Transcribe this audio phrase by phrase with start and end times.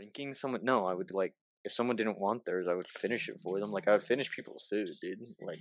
[0.00, 0.64] drinking someone.
[0.64, 3.70] No, I would like if someone didn't want theirs, I would finish it for them.
[3.70, 5.20] Like I would finish people's food, dude.
[5.42, 5.60] Like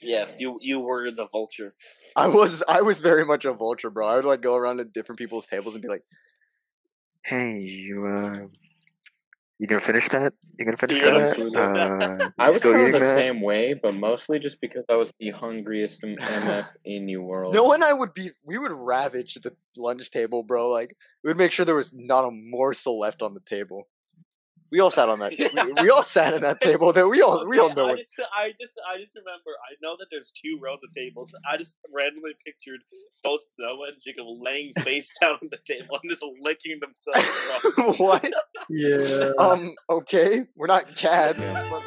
[0.00, 1.74] Yes, you you were the vulture.
[2.16, 4.06] I was, I was very much a vulture, bro.
[4.06, 6.02] I would like go around to different people's tables and be like,
[7.24, 8.46] "Hey, you, uh,
[9.62, 10.34] you gonna finish that?
[10.58, 11.38] You gonna finish You gonna that?
[11.56, 14.60] Uh, I you was still kind of eating the that?" same way, but mostly just
[14.60, 17.54] because I was the hungriest MF in New World.
[17.54, 18.32] No and I would be.
[18.44, 20.68] We would ravage the lunch table, bro.
[20.68, 23.86] Like we would make sure there was not a morsel left on the table.
[24.72, 25.32] We all sat on that.
[25.38, 26.94] we, we all sat at that table.
[26.94, 27.90] That we all we all know.
[27.90, 29.50] I just, I just, I just remember.
[29.70, 31.34] I know that there's two rows of tables.
[31.46, 32.80] I just randomly pictured
[33.22, 37.74] both Noah and Jacob laying face down on the table and just licking themselves.
[37.76, 37.92] Bro.
[37.98, 38.32] what?
[38.70, 39.32] Yeah.
[39.38, 39.74] Um.
[39.90, 41.82] Okay, we're not cats, but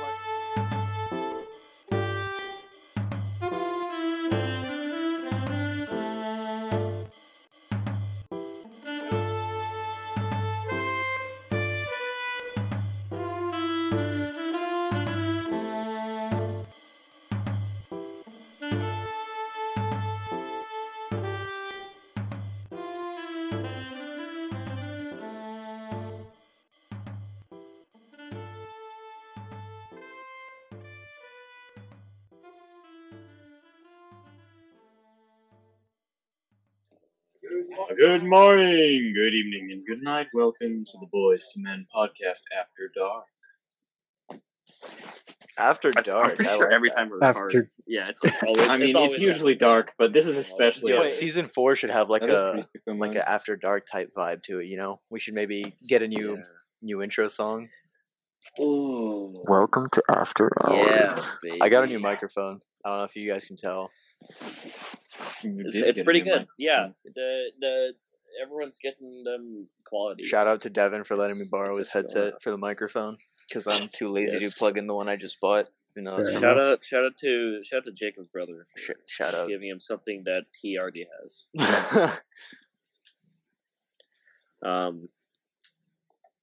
[38.06, 40.28] Good morning, good evening, and good night.
[40.32, 43.24] Welcome to the Boys to Men podcast after dark.
[45.58, 46.30] After dark.
[46.30, 46.96] I'm pretty I sure like every that.
[46.98, 48.70] time we record, After yeah, it's, it's always.
[48.70, 50.92] I mean, it's, always usually dark, but this is especially.
[50.92, 51.08] Yo, Yeah.
[51.08, 53.18] season four should have like That is a pretty super like much.
[53.24, 54.66] a after dark type vibe to it.
[54.68, 56.44] You know, we should maybe get a new Yeah.
[56.84, 57.70] new intro song.
[58.62, 59.34] Ooh.
[59.48, 61.18] Welcome to After Yeah,
[61.60, 62.60] I got a new microphone.
[62.86, 63.90] I don't know if you guys can tell.
[65.44, 66.40] You It's, it's pretty good.
[66.42, 66.48] mic.
[66.58, 67.94] Yeah, the the
[68.42, 70.24] everyone's getting them quality.
[70.24, 73.18] Shout out to Devin for letting me borrow it's his headset for the microphone
[73.48, 74.54] because I'm too lazy Yes.
[74.54, 75.70] to plug in the one I just bought.
[75.96, 78.90] You know, Fair it's- Shout out, shout out to shout out to Jacob's brother Sh-
[79.08, 79.48] shout out.
[79.48, 81.48] giving him something that he already has.
[84.64, 85.10] Um,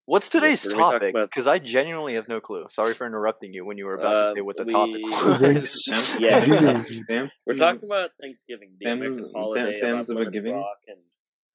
[0.04, 1.10] What's today's we're gonna topic?
[1.14, 2.66] about- Because I genuinely have no clue.
[2.68, 5.00] Sorry for interrupting you when you were about Uh, to say what the we- topic
[5.40, 6.16] Fam- was.
[6.18, 7.28] Yeah.
[7.46, 10.54] we're talking about Thanksgiving, the American fam- holiday, fams about of a giving?
[10.54, 10.98] Rock, and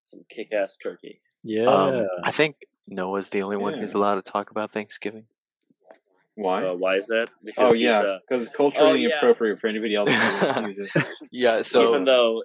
[0.01, 1.19] some kick-ass turkey.
[1.43, 1.65] yeah.
[1.65, 2.55] Um, I think
[2.87, 5.25] Noah's the only one who's allowed to talk about Thanksgiving.
[6.35, 6.63] Why?
[6.67, 7.27] Uh, why is that?
[7.43, 9.07] Because oh yeah, uh, because it's culturally Oh, yeah.
[9.09, 11.05] inappropriate for anybody else to use it.
[11.31, 12.43] Yeah, so even though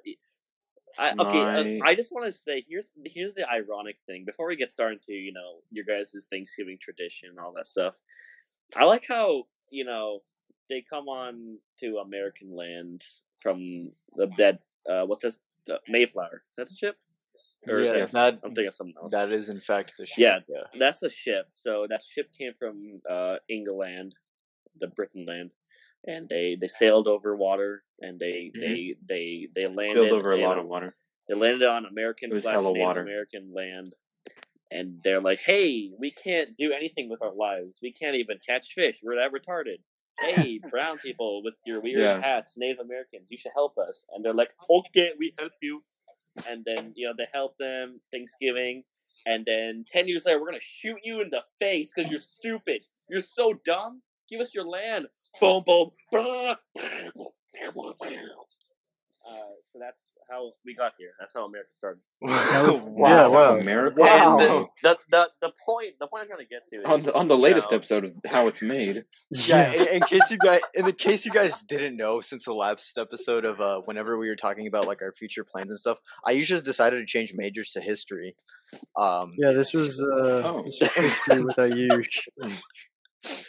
[0.99, 4.47] I okay, uh, My- I just want to say here's here's the ironic thing before
[4.47, 8.01] we get started to you know your guys' Thanksgiving tradition and all that stuff.
[8.77, 10.21] I like how you know
[10.69, 14.59] they come on to American lands from the dead.
[14.89, 15.39] Uh, what's this?
[15.67, 16.43] The Mayflower.
[16.51, 16.97] Is that the ship?
[17.69, 19.13] Or yeah, that- that I'm thinking of something else.
[19.13, 20.19] that is in fact the ship.
[20.19, 20.39] Yeah.
[20.49, 20.65] yeah.
[20.79, 21.49] That's a ship.
[21.53, 24.17] So that ship came from uh, England,
[24.81, 25.53] the Britain land,
[26.07, 28.61] and they they sailed over water and they Mhm.
[28.61, 30.97] they they they landed over a lot of water.
[31.29, 33.03] They landed on American slash Native water.
[33.03, 33.95] American land,
[34.71, 37.79] and they're like, "Hey, we can't do anything with our lives.
[37.83, 39.01] We can't even catch fish.
[39.03, 39.79] We're that retarded."
[40.21, 42.21] Hey, brown people with your weird Yeah.
[42.21, 44.05] hats, Native Americans, you should help us.
[44.11, 45.85] And they're like, "Okay, we help you."
[46.47, 48.85] And then you know they help them Thanksgiving,
[49.27, 52.87] and then ten years later, we're gonna shoot you in the face because you're stupid.
[53.09, 54.03] You're so dumb.
[54.33, 55.09] Give us your land.
[55.43, 55.91] Boom, boom.
[56.11, 56.55] blah.
[59.25, 61.11] Uh, so that's how we got here.
[61.21, 62.01] That's how America started.
[62.21, 63.09] was- wow.
[63.09, 63.57] yeah, wow.
[63.59, 63.95] America.
[64.01, 64.39] Wow.
[64.41, 67.15] And the, the the point the point I'm trying to get to is On the,
[67.15, 69.05] on the latest you know, episode of how it's made.
[69.31, 72.53] Yeah, in, in case you guys, in the case you guys didn't know, since the
[72.55, 75.99] last episode of uh, whenever we were talking about like our future plans and stuff,
[76.27, 78.35] I usually just decided to change majors to history.
[78.99, 80.63] Um, Yeah, this was uh, Oh.
[80.65, 82.29] this was history with Ayush.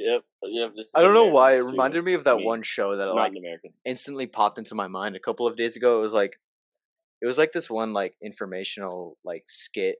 [0.00, 0.72] Yep, yep.
[0.94, 3.32] I don't know American why it reminded me of that me, one show that like
[3.36, 3.72] American.
[3.84, 5.98] instantly popped into my mind a couple of days ago.
[5.98, 6.38] It was like,
[7.20, 9.96] it was like this one like informational like skit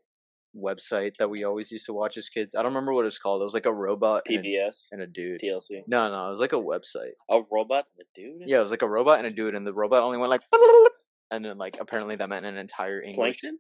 [0.57, 2.55] website that we always used to watch as kids.
[2.55, 3.43] I don't remember what it was called.
[3.43, 5.41] It was like a robot and a, PBS, and a dude.
[5.41, 7.13] TLC, No, no, it was like a website.
[7.29, 8.49] a robot, and a dude.
[8.49, 10.43] Yeah, it was like a robot and a dude, and the robot only went like,
[11.31, 13.41] and then like apparently that meant an entire English.
[13.41, 13.59] Plankton,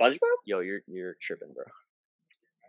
[0.00, 0.18] SpongeBob.
[0.46, 1.64] Yo, you're you're tripping, bro.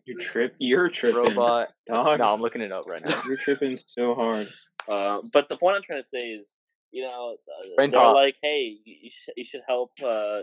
[0.05, 0.55] You trip.
[0.59, 1.21] You're tripping.
[1.21, 1.69] Robot.
[1.87, 2.19] Dog.
[2.19, 3.21] no, I'm looking it up right now.
[3.27, 4.47] You're tripping so hard.
[4.89, 6.57] Uh, but the point I'm trying to say is,
[6.91, 8.15] you know, uh, Brain they're pop.
[8.15, 9.91] like, hey, you, you, sh- you should help.
[10.03, 10.41] Uh,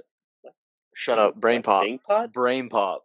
[0.95, 1.83] Shut up, brain pop.
[1.83, 2.33] Bing pop.
[2.33, 3.05] Brain pop.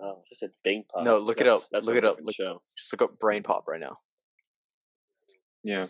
[0.00, 1.04] Oh, I said Bing Pod.
[1.04, 1.62] No, look it up.
[1.70, 2.18] That's Look it up.
[2.22, 2.62] Look- Show.
[2.76, 3.98] Just look up brain pop right now.
[5.62, 5.86] Yeah.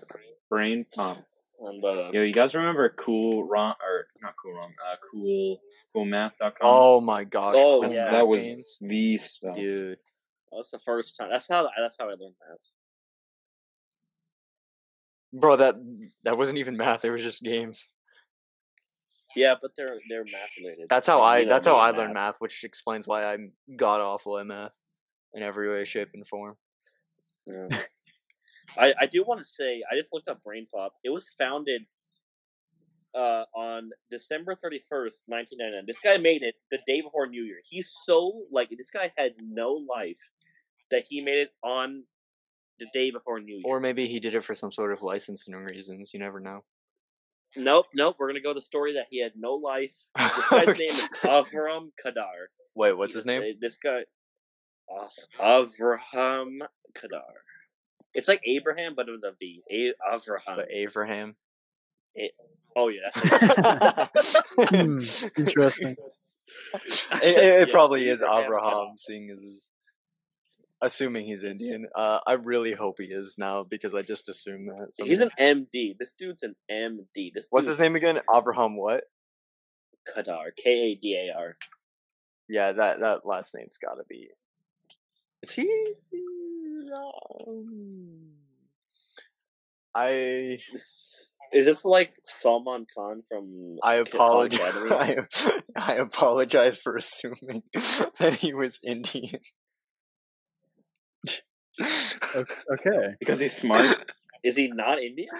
[0.49, 1.19] Brain pop.
[1.61, 4.71] And, uh, Yo, you guys remember Cool Ron or not Cool Ron?
[4.91, 5.61] Uh, cool
[5.95, 6.53] CoolMath.com.
[6.63, 7.55] Oh my gosh.
[7.59, 8.11] Oh, cool yeah.
[8.11, 8.79] that was games.
[8.81, 9.55] the stuff.
[9.55, 9.99] dude.
[10.53, 11.31] that's the first time.
[11.31, 11.69] That's how.
[11.79, 12.71] That's how I learned math.
[15.41, 15.75] Bro, that
[16.25, 17.05] that wasn't even math.
[17.05, 17.91] It was just games.
[19.37, 20.87] Yeah, but they're they're math related.
[20.89, 21.43] That's how You I.
[21.45, 24.77] know That's how I and learned math, which explains why I'm god awful at math
[25.35, 26.57] in every way, shape, and form.
[27.47, 27.69] Yeah.
[28.79, 30.93] I I do want to say I just looked up Brain Pop.
[31.05, 31.83] It was founded
[33.15, 35.85] uh, on December thirty first, nineteen ninety nine.
[35.87, 37.59] This guy made it the day before New Year.
[37.69, 40.31] He's so like this guy had no life
[40.91, 42.05] that he made it on
[42.79, 43.63] the day before New Year.
[43.65, 46.13] Or maybe he did it for some sort of licensing reasons.
[46.13, 46.65] You never know.
[47.57, 48.17] nope, nope.
[48.19, 49.95] We're gonna go to the story that he had no life.
[50.17, 52.49] This guy's name is Avram Kadar.
[52.75, 53.43] Wait, what's his name?
[53.61, 54.03] This guy,
[54.97, 55.09] uh,
[55.41, 56.61] Avraham
[56.97, 57.35] Kadar.
[58.15, 59.63] It's like Abraham, but with a V.
[59.71, 60.45] A- Avraham.
[60.47, 61.37] So Abraham.
[62.77, 63.11] Oh yeah,
[64.59, 64.99] Hmm,
[65.37, 65.97] interesting.
[66.75, 69.73] it, it, it Yeah, probably is Abraham Abraham, seeing as
[70.81, 71.87] assuming he's Indian.
[71.95, 74.91] Uh, I really hope he is now because I just assumed that.
[75.05, 75.97] He's an MD.
[75.99, 77.33] This dude's an MD.
[77.33, 78.21] This What's his name again?
[78.35, 79.05] Abraham what?
[80.09, 80.51] Kadar.
[80.57, 81.57] K A D A R.
[82.49, 84.29] Yeah, that that last name's got to be.
[85.43, 85.95] Is he?
[86.93, 88.31] Um,
[89.95, 90.59] I
[91.53, 93.77] Is this like Salman Khan from?
[93.83, 94.85] I apologize.
[94.91, 95.17] I,
[95.77, 99.41] I apologize for assuming that he was Indian.
[102.71, 103.15] Okay.
[103.19, 104.05] Because he's smart.
[104.45, 105.31] Is he not Indian?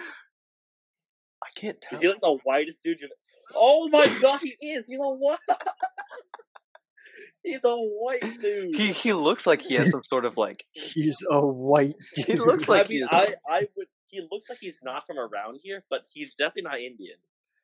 [1.43, 1.99] I can't tell.
[1.99, 2.99] Is he like the whitest dude?
[2.99, 3.11] You've...
[3.55, 4.85] Oh my god, he is.
[4.87, 5.39] He's a what?
[7.43, 8.75] He's a white dude.
[8.75, 12.25] He he looks like he has some sort of like He's a white dude.
[12.27, 13.09] He looks like I he mean, is.
[13.11, 13.87] I, I would.
[14.07, 17.15] He looks like he's not from around here, but he's definitely not Indian.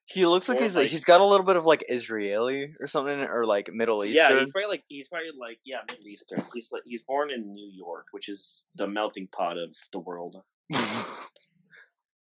[0.06, 2.88] He looks like Or he's like- he's got a little bit of like Israeli or
[2.88, 4.16] something, or like Middle Eastern.
[4.16, 4.40] Yeah, Eastern.
[4.46, 6.42] he's probably like he's probably like yeah, Middle Eastern.
[6.54, 10.38] He's like he's born in New York, which is the melting pot of the world.
[10.74, 10.84] um,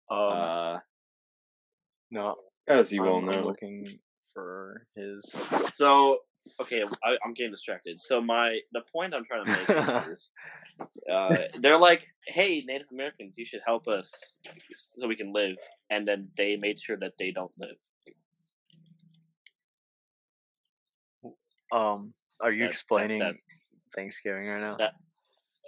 [0.09, 0.77] uh,
[2.11, 2.35] no,
[2.67, 3.45] As you I'm, all I'm know.
[3.45, 3.85] looking
[4.33, 5.23] for his.
[5.73, 6.17] so
[6.59, 7.99] okay, I, I'm getting distracted.
[7.99, 10.29] So my the point I'm trying to make is,
[11.11, 14.37] uh, they're like, hey, Native Americans, you should help us
[14.71, 15.57] so we can live,
[15.89, 17.77] and then they made sure that they don't live.
[21.71, 23.35] Um, are you That- that- explaining that-
[23.95, 24.75] Thanksgiving right now?
[24.75, 24.95] that-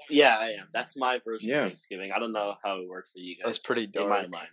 [0.10, 0.66] Yeah, I am.
[0.72, 1.64] That's my version Yeah.
[1.64, 2.12] of Thanksgiving.
[2.12, 3.46] I don't know how it works for you guys.
[3.46, 4.50] That's pretty in my mind.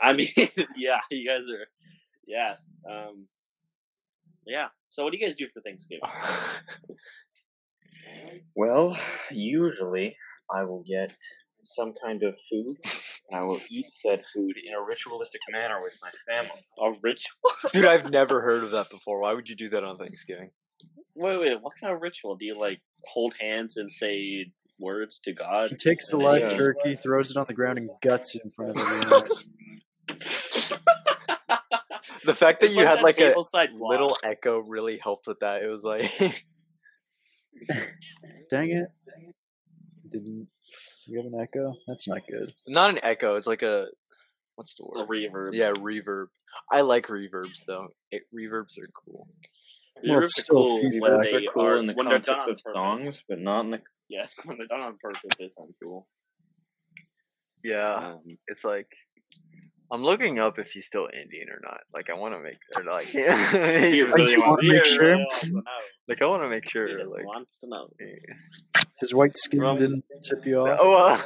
[0.00, 0.28] I mean,
[0.76, 1.66] yeah, you guys are,
[2.26, 2.54] yeah,
[2.88, 3.26] um,
[4.50, 4.68] yeah.
[4.88, 6.02] So, what do you guys do for Thanksgiving?
[8.56, 8.96] Well,
[9.30, 10.16] usually
[10.54, 11.16] I will get
[11.64, 12.76] some kind of food,
[13.30, 16.60] and I will eat said food in a ritualistic manner with my family.
[16.80, 17.36] A ritual?
[17.72, 19.20] Dude, I've never heard of that before.
[19.20, 20.50] Why would you do that on Thanksgiving?
[21.14, 21.60] Wait, wait.
[21.62, 22.80] What kind of ritual do you like?
[23.06, 25.70] Hold hands and say words to God?
[25.70, 26.48] He takes the live Yeah.
[26.48, 29.44] turkey, throws it on the ground, and guts it in front of everyone else.
[32.24, 35.40] The fact that It's you had that like a tableside little echo really helped with
[35.40, 35.62] that.
[35.62, 36.10] It was like,
[38.50, 38.88] Dang it!
[40.10, 40.48] Didn't
[41.06, 41.74] you have an echo?
[41.86, 42.52] That's not good.
[42.66, 43.36] not an echo.
[43.36, 43.88] It's like a
[44.56, 45.04] what's the word?
[45.04, 45.50] a reverb.
[45.54, 46.26] Yeah, reverb.
[46.70, 47.88] I like reverbs though.
[48.10, 49.28] It, reverbs are cool.
[50.02, 52.56] Well, reverbs are cool when They're cool are in the when they're done on of
[52.58, 52.72] purpose.
[52.72, 53.80] songs, but not in the.
[54.08, 56.08] Yes, when they're done on purpose, they sound cool.
[57.62, 58.88] Yeah, Um, it's like
[59.92, 61.80] I'm looking up if he's still Indian or not.
[61.92, 63.18] Like I want to make or like he
[64.02, 65.16] really you wanna make sure?
[65.16, 65.62] wants to know.
[66.08, 67.88] like I want to make sure just like wants to know.
[68.00, 68.82] eh.
[69.00, 70.78] His white skin From- didn't tip you off.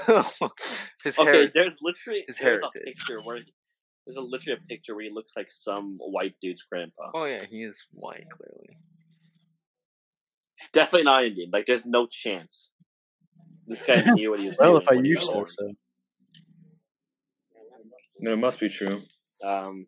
[0.08, 0.48] oh uh,
[1.04, 1.50] his Okay, hair.
[1.54, 2.82] there's literally his there's a heritage.
[2.84, 3.40] picture where
[4.06, 7.10] there's a literally a picture where he looks like some white dude's grandpa.
[7.14, 8.78] Oh yeah, he is white clearly.
[10.58, 11.50] He's definitely not Indian.
[11.52, 12.70] Like, there's no chance.
[13.66, 14.82] This guy knew what he was well, doing.
[14.82, 15.72] if I used he use was say so.
[18.24, 19.02] No, it must be true.
[19.44, 19.86] Um.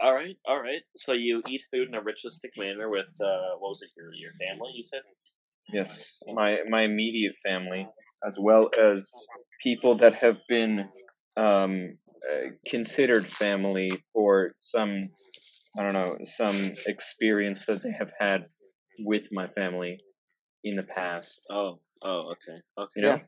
[0.00, 0.82] All right, all right.
[0.96, 3.90] So you eat food in a ritualistic manner with uh, what was it?
[3.96, 4.70] Your your family?
[4.74, 5.02] You said.
[5.72, 5.92] Yes,
[6.32, 7.88] my my immediate family,
[8.26, 9.10] as well as
[9.62, 10.88] people that have been
[11.36, 11.98] um,
[12.30, 15.08] uh, considered family for some,
[15.78, 18.46] I don't know, some experience that they have had
[19.00, 19.98] with my family
[20.64, 21.30] in the past.
[21.50, 22.90] Oh, oh, okay, okay.
[22.96, 23.18] You know, Yeah.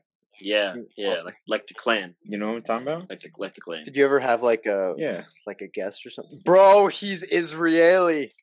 [0.41, 1.25] Yeah, yeah, Awesome.
[1.25, 3.09] like like the clan, you know what I'm talking about?
[3.09, 3.83] like the like the clan.
[3.83, 5.23] Did you ever have like a Yeah.
[5.47, 6.41] like a guest or something?
[6.43, 8.33] Bro, he's Israeli.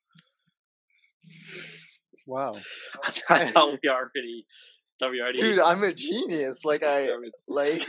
[2.26, 2.52] Wow.
[3.28, 4.46] I thought we already
[5.02, 5.36] WRD.
[5.36, 6.64] Dude, I'm a genius.
[6.64, 7.08] Like I
[7.48, 7.82] like.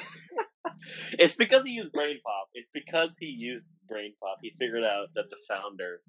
[1.19, 2.47] It's because he used Brain Pop.
[2.53, 4.37] It's because he used Brain Pop.
[4.41, 5.99] He figured out that the founder.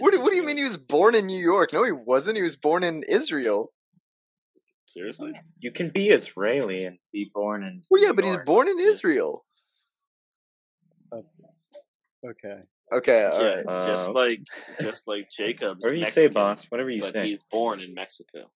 [0.00, 1.72] What do, what do you mean he was born in New York?
[1.72, 2.36] No, he wasn't.
[2.36, 3.70] He was born in Israel.
[4.94, 5.32] Seriously?
[5.58, 7.82] You can be Israeli and be born in.
[7.90, 9.44] Well, yeah, but he's born in Israel.
[11.12, 12.60] Okay.
[12.92, 13.66] Okay, all yeah, right.
[13.66, 14.40] Uh, just like
[14.80, 15.82] just like Jacob's.
[15.82, 16.64] Whatever you Mexican, say, boss.
[16.68, 17.26] Whatever you But say.
[17.26, 18.50] he's born in Mexico.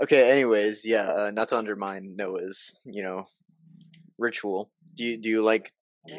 [0.00, 0.30] Okay.
[0.30, 1.08] Anyways, yeah.
[1.08, 3.26] Uh, not to undermine Noah's, you know,
[4.18, 4.70] ritual.
[4.96, 5.72] Do you do you like?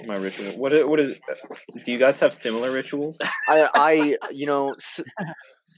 [0.05, 0.51] My ritual.
[0.57, 0.87] What?
[0.87, 1.19] What is?
[1.85, 3.17] Do you guys have similar rituals?
[3.47, 5.01] I I you know s-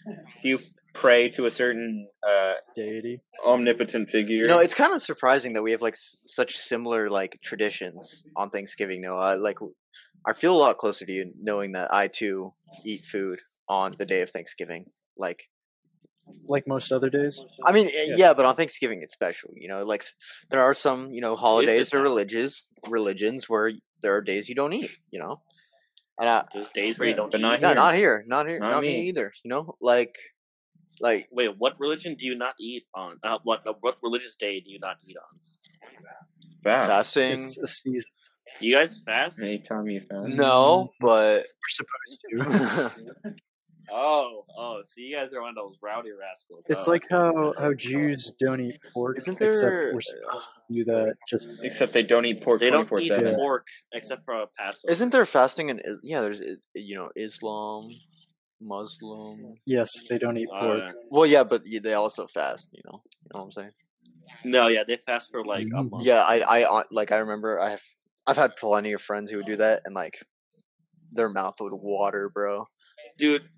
[0.07, 0.59] Do you
[0.95, 3.21] pray to a certain uh, Deity.
[3.45, 4.37] omnipotent figure?
[4.37, 8.25] you know it's kind of surprising that we have like s- such similar like traditions
[8.35, 9.01] on Thanksgiving.
[9.01, 9.59] Noah, like
[10.25, 12.51] I feel a lot closer to you knowing that I too
[12.83, 14.85] eat food on the day of Thanksgiving.
[15.17, 15.43] Like
[16.47, 17.45] Like most other days.
[17.63, 18.15] I mean, eh, Yeah.
[18.17, 18.33] yeah.
[18.33, 19.51] but on Thanksgiving it's special.
[19.55, 20.03] You know, like
[20.49, 22.03] there are some you know holidays or now?
[22.03, 23.71] religions religions where
[24.01, 24.91] there are days you don't eat.
[25.11, 25.41] You know,
[26.19, 27.43] and I, There's days where you don't but eat.
[27.43, 27.75] not no, here.
[27.75, 28.87] not here, not here, Not not, me.
[28.89, 29.07] me.
[29.09, 29.31] either.
[29.43, 30.15] You know, like
[30.99, 33.17] like Wait, what religion do you not eat on?
[33.23, 35.39] Uh, what uh, what religious day do you not eat on?
[36.63, 36.87] Fast.
[36.87, 37.39] fasting.
[37.39, 38.11] It's a season.
[38.59, 39.41] You guys fast?
[39.41, 40.35] Anytime you fast.
[40.35, 41.45] No, but
[42.31, 43.33] We're supposed to.
[43.91, 46.65] Oh, oh, so you guys are one of those rowdy rascals.
[46.67, 50.73] It's Oh, like how how Jews don't eat pork, Isn't except there- we're supposed to
[50.73, 51.13] do that.
[51.29, 53.35] Just Except they don't eat pork they don't eat four seven.
[53.35, 54.91] pork except for a Passover.
[54.91, 56.21] isn't there fasting in yeah?
[56.21, 56.41] There's
[56.73, 57.91] you know Islam,
[58.65, 59.55] Muslim.
[59.65, 60.83] yes, they don't eat Uh, pork.
[61.09, 62.69] Well, yeah, but they also fast.
[62.73, 63.71] You know, you know what I'm saying?
[64.43, 65.91] no, yeah, they fast for like a Mm.
[65.91, 66.05] month.
[66.05, 67.83] Yeah, I I uh, like I remember I have
[68.27, 70.19] I've had plenty of friends who would do that and like
[71.11, 72.65] their mouth would water, bro.
[73.17, 73.49] dude.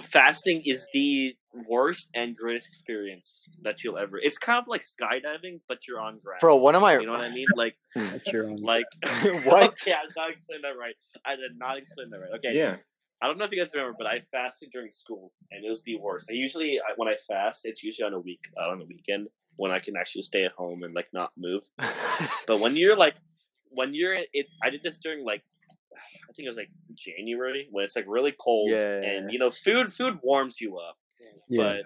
[0.00, 1.36] Fasting is the
[1.68, 4.18] worst and greatest experience that you'll ever.
[4.18, 6.40] It's kind of like skydiving, but you're on ground.
[6.40, 7.48] Bro, one of my you know what I mean?
[7.54, 8.62] Like, That's your own.
[8.62, 8.86] like
[9.44, 9.72] What?
[9.72, 10.94] Okay, I did not explain that right.
[11.24, 12.30] I did not explain that right.
[12.36, 12.76] Okay, Yeah.
[13.24, 15.82] I don't know if you guys remember, but I fasted during school, and it was
[15.82, 16.28] the worst.
[16.30, 19.28] I usually, I, when I fast, it's usually on a week, uh, on a weekend,
[19.56, 21.62] when I can actually stay at home and like not move.
[22.46, 23.16] But when you're like,
[23.70, 25.42] when you're it, I did this during like,
[26.28, 29.00] I think it was like January when it's like really cold, Yeah.
[29.00, 30.98] and you know, food food warms you up.
[31.48, 31.62] yeah.
[31.62, 31.82] But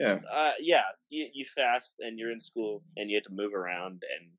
[0.00, 0.18] Yeah.
[0.32, 4.04] uh, yeah, you, you fast and you're in school and you have to move around,
[4.14, 4.30] and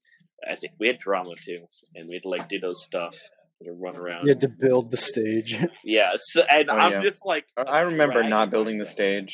[0.52, 3.16] I think we had drama too, and we had to like do those stuff
[3.64, 4.26] to run around.
[4.26, 5.58] You had to build the stage.
[5.84, 7.00] Yeah, so, and Oh, I'm yeah.
[7.00, 9.34] just like I- I remember not building the stage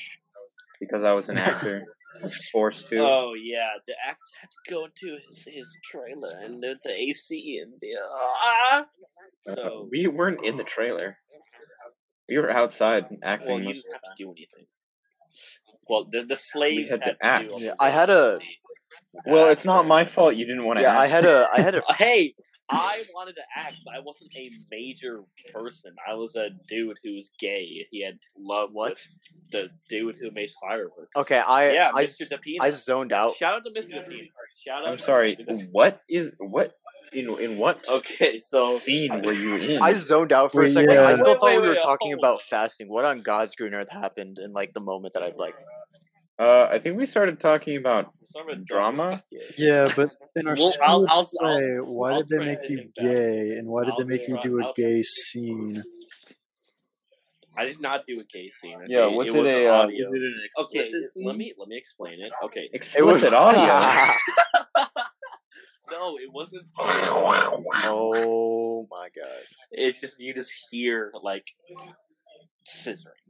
[0.80, 1.84] because I was an actor.
[2.20, 2.98] I was forced to.
[3.00, 7.60] Oh yeah, the actor had to go into his his trailer and the, the AC
[7.62, 8.82] and the ah.
[8.82, 8.84] Uh,
[9.56, 11.18] So we weren't in the trailer.
[12.28, 13.48] We were outside acting.
[13.50, 14.66] well, you didn't have to do anything.
[15.88, 17.48] Well, the the slaves had to had to, act.
[17.50, 17.56] do.
[17.64, 18.40] Yeah, I had a-
[19.26, 20.84] Well, it's not my fault you didn't want to.
[20.84, 22.36] yeah, I had a I had a Hey,
[22.70, 25.24] I wanted to act, but I wasn't a major
[25.54, 25.96] person.
[26.08, 27.86] I was a dude who was gay.
[27.90, 28.92] He had love What?
[28.92, 29.08] with
[29.52, 31.16] the dude who made fireworks.
[31.16, 31.40] okay.
[31.40, 32.30] I yeah, I, Mr.
[32.30, 32.58] De Pinna.
[32.64, 33.36] I zoned out.
[33.38, 33.90] Shout out to Mr.
[33.94, 34.28] De Pinna.
[34.64, 34.90] Shout out.
[34.92, 35.36] I'm to sorry.
[35.36, 35.68] Mr.
[35.72, 36.74] What is what
[37.12, 39.82] in in what Okay, so scene were you in?
[39.82, 40.92] I zoned out for a second.
[40.92, 41.06] yeah.
[41.06, 42.88] I still Wait, thought wait, we were wait, uh, talking hold about fasting.
[42.88, 45.56] What on God's green earth happened in like the moment that I like?
[46.40, 49.22] Uh, I think we started talking about sort of drama.
[49.58, 52.78] yeah, but in our Well, school I'll- I'll- play, why I'll did they make you
[52.78, 53.06] transition back.
[53.06, 55.84] gay, and why did I'll they make you do a I'll gay scene?
[57.58, 58.76] I did not do a gay scene.
[58.76, 58.86] Okay?
[58.88, 61.68] Yeah, was it, was a an uh, was it an okay, explicit let me let
[61.68, 62.32] me explain it.
[62.46, 63.64] Okay, It was an audio.
[65.92, 66.68] no, it wasn't.
[66.80, 69.28] oh my god.
[69.72, 71.48] It's just you just hear like
[72.66, 73.28] scissoring.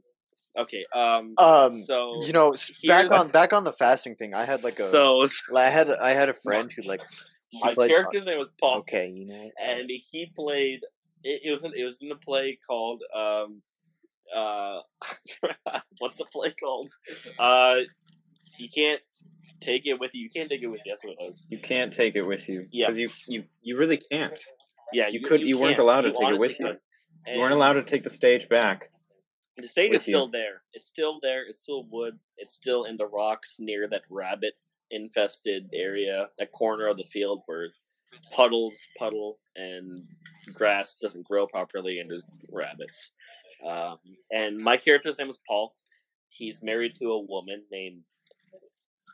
[0.58, 2.54] Okay, um, Um, so You know,
[2.86, 4.34] back on back on the fasting thing.
[4.34, 5.26] I had like a so
[5.56, 7.00] I had I had a friend who like
[7.50, 7.92] he my played.
[7.92, 8.78] character's name was Paul.
[8.78, 9.50] Okay, you know.
[9.62, 10.80] and he played.
[11.22, 13.62] It, it was in, it was in a play called um,
[14.34, 14.80] uh,
[15.98, 16.88] what's the play called?
[17.38, 17.76] Uh,
[18.58, 19.00] you can't
[19.60, 20.22] take it with you.
[20.22, 20.90] You can't take it with you.
[20.92, 21.44] That's what it was.
[21.48, 22.66] You can't take it with you.
[22.72, 22.90] Yeah.
[22.90, 24.32] Because you, you you really can't.
[24.92, 25.82] Yeah, You could- you weren't can't.
[25.82, 26.66] allowed to take it honestly with you.
[26.66, 26.80] couldn't.
[27.34, 28.90] You weren't allowed to take the stage back.
[29.60, 30.62] The state is still there.
[30.72, 31.46] It's still there.
[31.46, 32.18] It's still wood.
[32.36, 34.54] It's still in the rocks near that rabbit
[34.90, 37.68] infested area, that corner of the field where
[38.32, 40.04] puddles puddle and
[40.52, 43.12] grass doesn't grow properly and there's rabbits.
[43.66, 43.98] Um,
[44.32, 45.74] and my character's name is Paul.
[46.28, 48.02] He's married to a woman named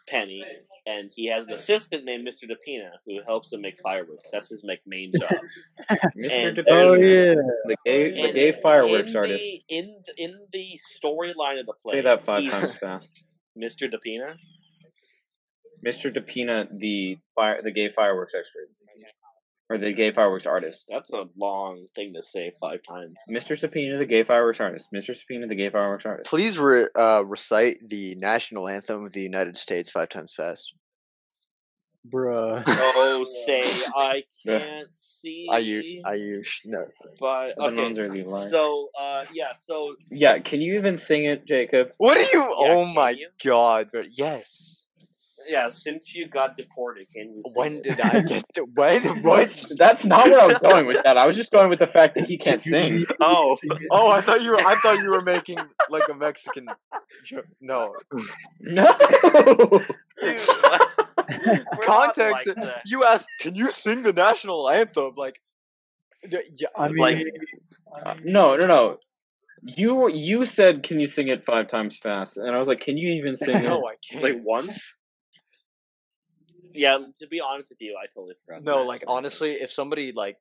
[0.08, 0.44] Penny,
[0.86, 2.46] and he has an assistant named Mr.
[2.48, 4.30] De Pinna who helps him make fireworks.
[4.30, 5.30] That's his like main job.
[6.16, 6.54] Mr.
[6.56, 7.34] De Pinna, Oh yeah.
[7.66, 9.38] the gay, the And gay fireworks in artist.
[9.42, 13.24] The, in the- in the storyline of the play, Say that five times fast.
[13.58, 13.90] Mr.
[13.90, 14.36] De Pinna.
[15.86, 16.12] Mr.
[16.12, 18.68] De Pinna, the fire, the gay fireworks expert,
[19.68, 20.84] or the gay fireworks artist.
[20.88, 23.16] That's a long thing to say five times.
[23.32, 23.58] Mr.
[23.58, 24.86] Subpoena, the gay fireworks artist.
[24.94, 25.16] Mr.
[25.18, 26.30] Subpoena, the gay fireworks artist.
[26.30, 30.72] Please re- uh, recite the national anthem of the United States five times fast.
[32.08, 32.62] Bruh.
[32.66, 33.60] Oh, say
[33.96, 35.48] I can't see.
[35.50, 36.86] I use I use no.
[37.18, 37.74] But okay.
[37.74, 38.48] nuns are the line.
[38.48, 39.52] So uh, yeah.
[39.58, 41.88] So Yeah, can you even sing it, Jacob?
[41.98, 42.42] What are you?
[42.42, 43.28] Yeah, oh my you?
[43.44, 43.88] god!
[43.92, 44.85] But yes.
[45.48, 45.68] Yeah.
[45.70, 47.42] Since you got deported, can you?
[47.44, 47.82] sing When it?
[47.84, 48.66] did I get to?
[48.74, 49.02] When?
[49.22, 49.50] What?
[49.78, 51.16] That's not where I was going with that.
[51.16, 53.04] I was just going with the fact that he can't sing.
[53.20, 53.56] Oh,
[53.90, 54.10] oh!
[54.10, 54.60] I thought you were.
[54.60, 55.58] I thought you were making
[55.90, 56.66] like a Mexican
[57.24, 57.46] joke.
[57.60, 57.94] No
[58.60, 58.92] No.
[60.22, 62.46] Dude, context.
[62.56, 65.40] like you asked, "Can you sing the national anthem?" Like,
[66.28, 67.26] yeah, I mean, Like-
[68.04, 68.98] Uh, no, no, no.
[69.62, 72.96] You you said, "Can you sing it five times fast?" And I was like, "Can
[72.98, 74.22] you even sing it?" no, I can't.
[74.22, 74.92] Like once.
[76.76, 78.62] Yeah, um, to be honest with you, I totally forgot.
[78.64, 78.84] no, that.
[78.86, 80.36] like honestly, if somebody like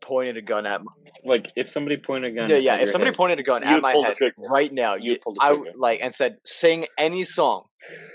[0.00, 0.92] pointed a gun at, my,
[1.24, 2.48] Like if somebody pointed a gun.
[2.50, 5.32] yeah, yeah, if somebody head- pointed a gun at my head right now, You'd you,
[5.34, 5.72] the I trigger.
[5.76, 7.64] like and said, sing any song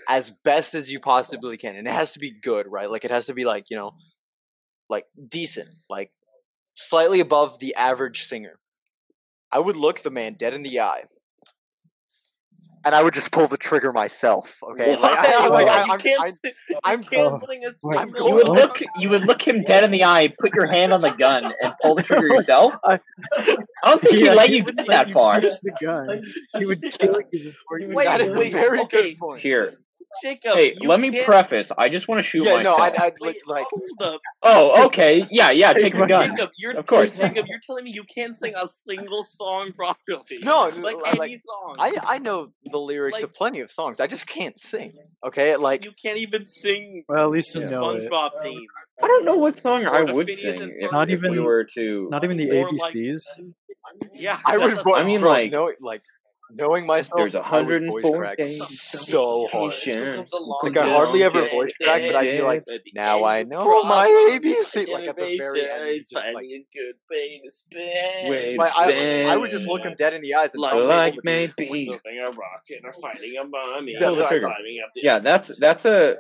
[0.08, 2.90] as best as you possibly can, and it has to be good, right?
[2.90, 3.94] Like it has to be like you know,
[4.90, 6.12] like decent, like
[6.76, 8.60] slightly above the average singer.
[9.52, 11.04] I would look the man dead in the eye.
[12.84, 14.58] And I would just pull the trigger myself.
[14.64, 15.64] Okay, like, I, Why?
[15.64, 16.34] like, I, you I'm, can't, I'm,
[16.70, 18.80] you I'm- can't a I'm single You would look.
[18.98, 21.74] You would look him dead in the eye, put your hand on the gun, and
[21.82, 22.74] pull the trigger yourself.
[22.84, 23.00] I-
[23.84, 25.42] I don't think he'd let he you get let that you far.
[25.42, 26.22] touch the gun.
[26.58, 27.90] He would kill you before you.
[27.94, 29.12] Wait, that is wait, a very okay.
[29.12, 29.42] good point.
[29.42, 29.78] Here,
[30.22, 30.56] Jacob.
[30.58, 31.68] hey, you let me can't- preface.
[31.78, 32.76] I just want to shoot Yeah, no.
[32.76, 35.28] I'd, I'd Wait, like, like hold up, Oh, okay.
[35.32, 35.74] Yeah, yeah.
[35.74, 36.36] Take Take the my gun.
[36.36, 36.52] Jacob.
[36.58, 37.16] You're Of course.
[37.16, 37.46] Jacob.
[37.48, 40.40] You're telling me you can't sing a single song properly.
[40.42, 41.76] No, like like- any song.
[41.80, 44.00] I I know the lyrics Like- of plenty of songs.
[44.00, 44.94] I just can't sing.
[45.24, 48.10] Okay, like you can't even sing Well, at least you know it.
[48.10, 48.66] SpongeBob theme.
[49.04, 50.92] I don't know what song Or I would Phineas sing if, Ferb.
[50.92, 52.08] Not if we were to.
[52.12, 53.24] Not even the Or like- ABCs.
[54.14, 54.78] Yeah, I would.
[54.94, 56.02] I mean, like- no, like
[56.56, 59.74] knowing myself, There's I would voice 104 crack so hard.
[59.74, 60.16] vacation.
[60.16, 63.48] comes Like I hardly ever and voice crack, but I'd be like, now I of
[63.50, 64.92] know my problem, ABC.
[64.92, 68.30] Like at the very end, is just, like, a good way to spend.
[68.30, 68.58] Wait.
[68.58, 70.88] like, I, I would just look him dead in the eyes and Like, tell him,
[70.88, 71.86] like maybe maybe.
[71.86, 73.96] Building a rocket or fighting a mommy.
[73.98, 74.46] Pull the or trigger.
[74.48, 76.18] climbing up the Yeah, that's that's a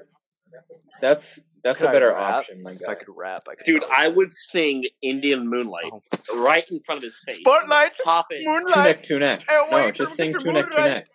[1.01, 2.63] that's that's Could a I better option.
[2.63, 3.65] My if I could rap, I could.
[3.65, 6.01] Dude, probably I would sing Indian Moonlight Oh.
[6.43, 7.37] right in front of his face.
[7.37, 8.43] Spotlight, Pop it.
[8.45, 8.75] Moonlight.
[8.85, 9.43] neck, two neck.
[9.47, 10.91] Hey, No, just sing at the two neck, two moonlight.
[10.95, 11.07] neck.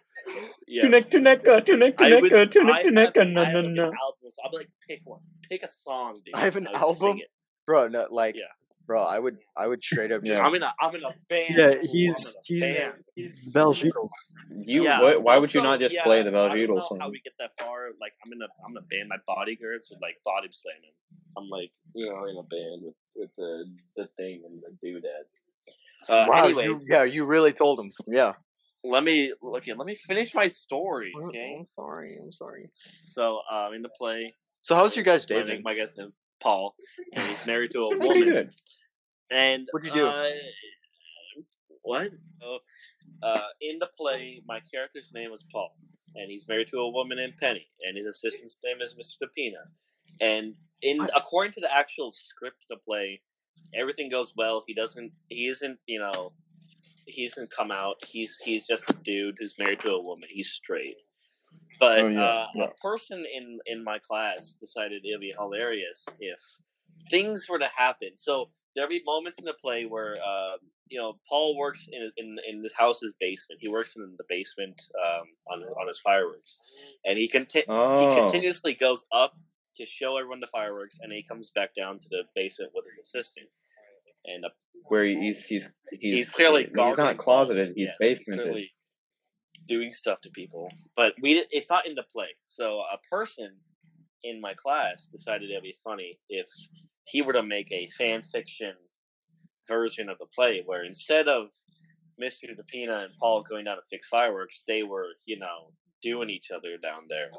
[0.67, 0.83] Yeah.
[0.83, 2.37] Two neck, two neck, two I would, uh,
[2.73, 3.83] I have, neck, uh, I no, no, no.
[3.89, 5.21] an album, so I'll be like, pick one.
[5.49, 6.35] Pick a song, dude.
[6.35, 7.19] I have an I would sing album?
[7.21, 7.29] it.
[7.67, 7.89] bro.
[7.89, 8.43] No, like, Yeah.
[8.87, 10.41] Bro, I would, I would straight up just.
[10.41, 10.47] Yeah.
[10.47, 11.55] I'm in a, I'm in a band.
[11.57, 11.81] Yeah, fool.
[11.83, 12.95] he's I'm he's in a band.
[13.53, 14.11] Bell Beatles.
[14.65, 16.77] You, Yeah, why, why would you not just yeah, play the I Bell don't Beatles
[16.93, 17.89] know how we get that far.
[18.01, 19.09] Like, I'm in a, I'm in a band.
[19.09, 20.95] My bodyguards would like body slam him.
[21.37, 25.25] I'm like, you know, in a band with with the the thing and the doodad.
[26.09, 27.91] Uh, wow, anyways, you, yeah, you really told him.
[28.07, 28.35] Yeah.
[28.85, 29.67] let me look.
[29.67, 31.13] Let me finish my story.
[31.29, 31.57] Okay.
[31.59, 32.19] I'm sorry.
[32.23, 32.71] I'm sorry.
[33.05, 35.63] So, um, in the play, So how's your guys' my, dating?
[35.65, 36.75] my guy's name Paul,
[37.15, 38.51] and he's married to a woman.
[39.31, 40.07] And What'd you do?
[40.07, 40.29] Uh,
[41.83, 42.11] what?
[42.43, 42.59] Oh,
[43.23, 45.75] uh, in the play, my character's name is Paul,
[46.15, 49.27] and he's married to a woman named Penny, and his assistant's name is Mr.
[49.35, 49.59] Pina.
[50.21, 53.21] And in according to the actual script of the play,
[53.75, 54.63] everything goes well.
[54.67, 55.13] He doesn't.
[55.29, 55.79] He isn't.
[55.87, 56.31] You know.
[57.09, 57.97] He doesn't come out.
[58.05, 60.29] He's he's just a dude who's married to a woman.
[60.31, 60.97] He's straight.
[61.79, 62.65] But Oh, yeah, uh, yeah.
[62.65, 66.41] a person in in my class decided it'd be hilarious if
[67.11, 68.11] things were to happen.
[68.17, 70.57] So there'll be moments in the play where uh,
[70.89, 73.61] you know Paul works in in in this house's basement.
[73.61, 76.59] He works in the basement um, on on his fireworks,
[77.05, 79.35] and he conti- he Oh, continuously goes up
[79.77, 82.99] to show everyone the fireworks, and he comes back down to the basement with his
[82.99, 83.49] assistant.
[84.25, 84.49] And uh,
[84.89, 85.63] where he's he's
[85.93, 87.59] he's, he's, clearly he's not closeted.
[87.59, 87.73] balls.
[87.77, 88.43] He's Yes, basemented.
[88.43, 88.71] clearly
[89.67, 90.69] doing stuff to people.
[90.97, 92.29] But we it's not in the play.
[92.45, 93.57] So a person
[94.23, 96.49] in my class decided it'd be funny if
[97.07, 98.75] he were to make a fan fiction
[99.69, 101.51] version of the play where instead of
[102.23, 102.57] Mr.
[102.57, 106.51] De Pinna and Paul going down to fix fireworks, they were, you know, doing each
[106.51, 107.31] other down there.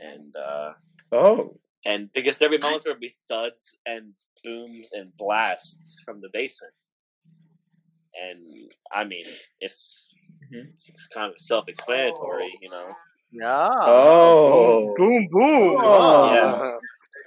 [0.00, 0.72] And uh
[1.12, 4.12] Oh, and because there'd be moments where there'd be thuds and
[4.44, 6.72] booms and blasts from the basement.
[8.14, 9.24] And I mean,
[9.60, 10.14] it's
[10.52, 10.70] Mhm.
[10.72, 12.94] it's kind of self-explanatory, you know.
[13.32, 13.70] Yeah.
[13.72, 14.94] Oh.
[14.96, 15.76] Boom, boom.
[15.80, 15.80] Oh.
[15.82, 16.78] Ah.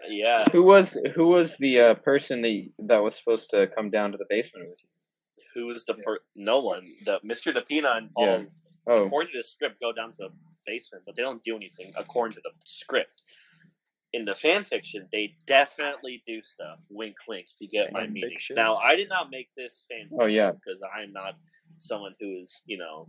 [0.07, 0.45] Yeah.
[0.51, 4.17] Who was who was the uh, person that that was supposed to come down to
[4.17, 4.89] the basement with you?
[5.53, 6.17] Who was the per?
[6.35, 6.85] No one.
[7.05, 7.53] The Mr.
[7.53, 8.43] De Pinna and Paul, Yeah.
[8.85, 10.29] Oh, according to the script, go down to the
[10.65, 13.21] basement, but they don't do anything according to the script.
[14.13, 16.85] In the fan fiction, they definitely do stuff.
[16.89, 17.47] Wink, wink.
[17.49, 18.29] If you get my meaning.
[18.29, 18.55] fiction?
[18.55, 20.07] Now, I did not make this fan.
[20.19, 20.51] Oh, yeah.
[20.51, 21.35] because I'm not
[21.77, 23.07] someone who is you know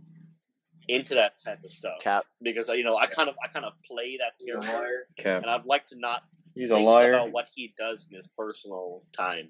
[0.87, 1.99] into that type of stuff.
[2.01, 2.25] Cap.
[2.41, 5.41] Because you know, I kind of I kind of play that character, Cap.
[5.43, 7.13] and I'd like to not He's a liar.
[7.13, 9.49] about what he does in his personal time.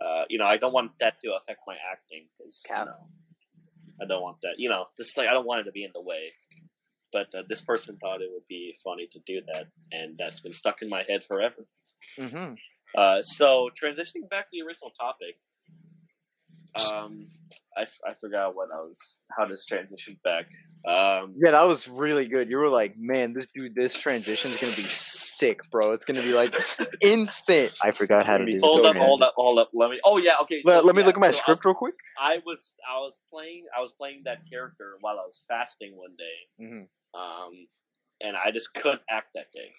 [0.00, 2.86] Uh, you know, I don't want that to affect my acting because you Cap.
[2.86, 4.54] know, I don't want that.
[4.58, 6.32] You know, just like I don't want it to be in the way.
[7.12, 10.52] But uh, this person thought it would be funny to do that, and that's been
[10.52, 11.66] stuck in my head forever.
[12.18, 12.54] Mm-hmm.
[12.96, 15.36] Uh, so transitioning back to the original topic,
[16.80, 17.26] um,
[17.76, 20.46] I, f- I forgot what I was how this transitioned back.
[20.86, 22.48] Um, Yeah, that was really good.
[22.50, 25.92] You were like, man, this dude, this transition is gonna be sick, bro.
[25.92, 26.54] It's gonna be like
[27.02, 27.70] insane.
[27.82, 28.58] I forgot how to do.
[28.62, 29.70] hold up, hold up, hold up.
[29.74, 30.00] Let me.
[30.04, 30.62] Oh yeah, okay.
[30.64, 31.94] Let, so, let me yeah, look at my so script real quick.
[32.18, 36.16] I was I was playing I was playing that character while I was fasting one
[36.16, 36.86] day, Mhm.
[37.18, 37.52] um,
[38.22, 39.70] and I just couldn't act that day,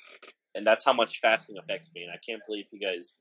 [0.56, 2.04] and that's how much fasting affects me.
[2.04, 3.20] And I can't believe you guys,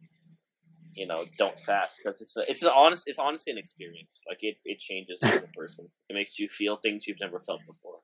[0.96, 4.22] you know, don't fast because it's a, it's an honest it's honestly an experience.
[4.28, 5.88] Like it it changes you as a person.
[6.08, 7.98] It makes you feel things you've never felt before.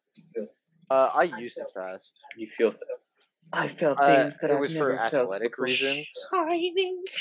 [0.91, 2.21] Uh, I used to fast.
[2.37, 2.75] You feel.
[3.55, 5.65] I felt Uh, things that it I've was for never felt athletic before.
[5.65, 6.07] reasons.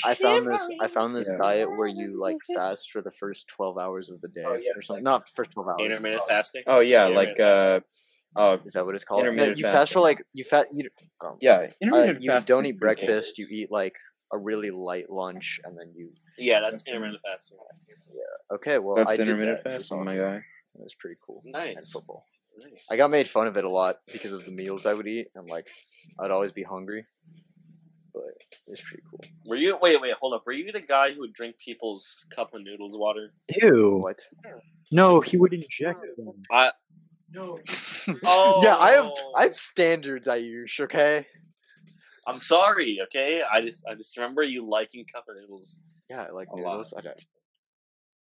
[0.04, 0.68] I found this.
[0.80, 1.38] I found this Yeah.
[1.38, 4.72] diet where you like fast for the first twelve hours of the day Oh, yeah.
[4.76, 5.04] or something.
[5.04, 5.80] Not first twelve hours.
[5.80, 6.62] Intermittent fasting.
[6.66, 7.80] Oh yeah, like uh,
[8.36, 9.20] oh Is that what it's called?
[9.24, 10.02] Yeah, Intermittent you fast for fasting.
[10.02, 10.66] like you fat.
[10.72, 10.88] You,
[11.22, 11.68] um, yeah.
[11.92, 13.38] uh, you don't eat breakfast.
[13.38, 13.96] You eat like
[14.32, 16.10] a really light lunch, and then you.
[16.38, 17.58] Yeah, that's intermittent fasting.
[18.12, 18.54] Yeah.
[18.56, 20.04] Okay, well, That's I did intermittent that for fasting, soccer.
[20.04, 20.42] my guy.
[20.74, 21.40] That was pretty cool.
[21.44, 21.90] And Nice.
[21.90, 22.26] football.
[22.58, 22.88] Nice.
[22.90, 25.28] I got made fun of it a lot because of the meals I would eat,
[25.34, 25.68] and like
[26.20, 27.06] I'd always be hungry.
[28.14, 28.24] But
[28.68, 29.20] it's pretty cool.
[29.46, 30.42] Were you wait wait hold up?
[30.46, 33.32] Were you the guy who would drink people's cup of noodles water?
[33.60, 33.98] Ew.
[34.02, 34.20] What?
[34.90, 36.32] No, he would inject them.
[36.50, 36.72] I
[37.30, 37.58] No.
[38.26, 38.60] oh.
[38.62, 39.10] yeah, I have.
[39.34, 40.76] I have standards, I use.
[40.78, 41.26] Okay.
[42.26, 43.42] I'm sorry, okay?
[43.50, 45.80] I just I just remember you liking cup of noodles.
[46.08, 46.70] Yeah, I like A lot.
[46.70, 46.94] noodles.
[46.96, 47.16] I got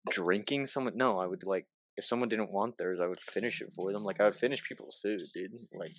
[0.10, 0.98] drinking someone.
[0.98, 4.04] No, I would like if someone didn't want theirs, I would finish it for them.
[4.04, 5.52] Like I would finish people's food, dude.
[5.74, 5.92] Like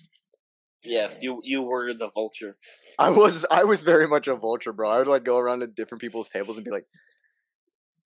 [0.83, 2.57] Yes, you you were the vulture.
[2.99, 4.89] I was I was very much a vulture, bro.
[4.89, 6.87] I would like go around to different people's tables and be like,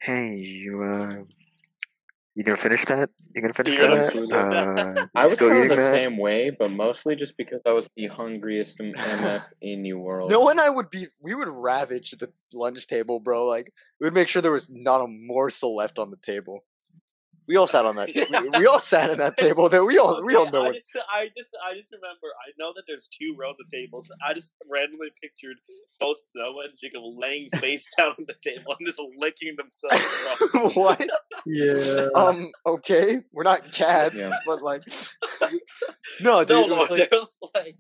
[0.02, 1.24] "Hey, you uh,
[2.38, 3.10] you gonna finish that?
[3.36, 4.14] You gonna finish You're that?
[4.14, 7.62] the- Uh, I you was still eating the that?" same way, but mostly just because
[7.66, 10.30] I was the hungriest MF in the world.
[10.30, 11.08] No and I would be.
[11.20, 13.46] We would ravage the lunch table, bro.
[13.46, 16.64] Like we would make sure there was not a morsel left on the table.
[17.48, 18.10] We all sat on that.
[18.54, 19.70] we, we all sat at that table.
[19.70, 22.74] That we all we all know I just, I just I just remember I know
[22.76, 24.12] that there's two rows of tables.
[24.26, 25.58] I just randomly pictured
[26.00, 30.50] both Noah and Jacob laying face down on the table and just licking themselves.
[30.56, 30.76] off.
[30.76, 31.10] what?
[31.46, 32.08] Yeah.
[32.16, 32.52] Um.
[32.66, 34.30] Okay, we're not cats, Yeah.
[34.46, 34.84] but like,
[36.22, 36.50] no, dude.
[36.50, 37.78] no, it no, like- there's like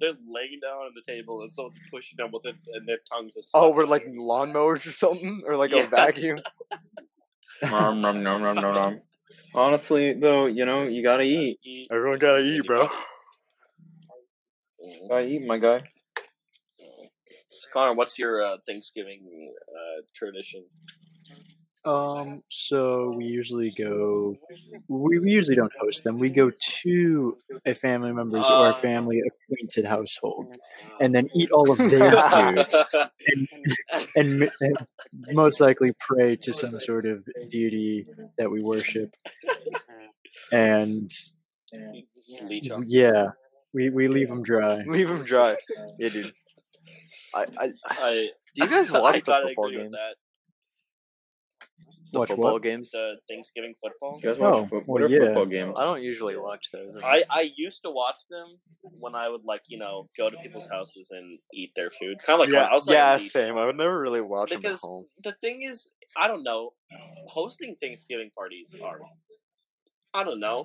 [0.00, 3.34] there's laying down on the table and someone pushing them with it and their tongues
[3.34, 4.14] just oh, we're like there.
[4.14, 6.40] lawnmowers or something, or like a vacuum.
[7.62, 9.00] nom, nom, nom, nom, nom, nom.
[9.54, 11.58] Honestly, though, you know, you gotta eat.
[11.64, 11.88] Eat.
[11.90, 12.88] Everyone gotta eat, bro.
[15.08, 15.82] Gotta eat, my guy.
[17.52, 20.64] So, Connor, what's your uh, Thanksgiving uh, tradition?
[21.84, 24.36] Um, so we usually go.
[24.88, 26.18] We, we usually don't host them.
[26.18, 26.50] We go
[26.82, 30.48] to a family member's or a family acquainted household,
[31.00, 32.66] and then eat all of their food,
[34.16, 34.76] and, m- and
[35.30, 38.06] most likely pray to some sort of deity
[38.38, 39.10] that we worship.
[40.52, 41.10] And
[42.86, 43.28] yeah,
[43.72, 44.82] we we leave them dry.
[44.86, 45.56] Leave them dry.
[45.98, 46.32] Yeah, dude.
[47.34, 50.00] I, I, I I, do you guys watch I the football agree with games?
[52.10, 52.12] That.
[52.12, 52.62] The Watch football what?
[52.62, 52.90] games.
[52.90, 54.20] The Thanksgiving football.
[54.22, 55.20] You guys watch Oh, fo- well, what are yeah.
[55.26, 55.74] football games?
[55.76, 56.96] I don't usually watch those.
[57.02, 60.66] I, I used to watch them when I would like you know go to people's
[60.70, 62.18] houses and eat their food.
[62.22, 63.56] Kind of like yeah, I was like yeah, a same.
[63.56, 65.06] I would never really watch them at because home.
[65.22, 66.70] the thing is, I don't know,
[67.28, 69.00] hosting Thanksgiving parties are,
[70.12, 70.64] I don't know,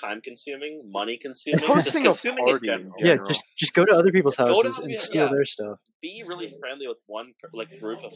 [0.00, 2.66] time consuming, money consuming, just Hosting a consuming in party.
[2.66, 2.92] general.
[2.98, 5.32] Yeah, just just go to other people's houses other and people- steal yeah.
[5.32, 5.78] their stuff.
[6.02, 8.12] Be really friendly with one like group of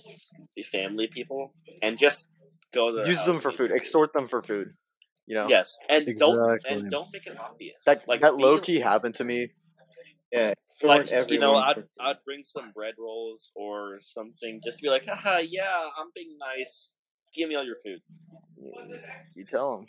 [0.73, 2.29] family people and just
[2.73, 3.73] go to Use them for food.
[3.73, 4.75] Extort them for food.
[5.27, 5.49] You know.
[5.49, 7.85] Yes, and don't and don't make it obvious.
[7.85, 9.51] That like that be- low key happened to me.
[10.33, 10.55] Yeah.
[10.83, 11.87] like you know I'd, food.
[11.99, 16.37] I'd bring some bread rolls or something just to be like haha yeah i'm being
[16.39, 16.93] nice
[17.35, 18.01] give me all your food
[19.35, 19.87] You tell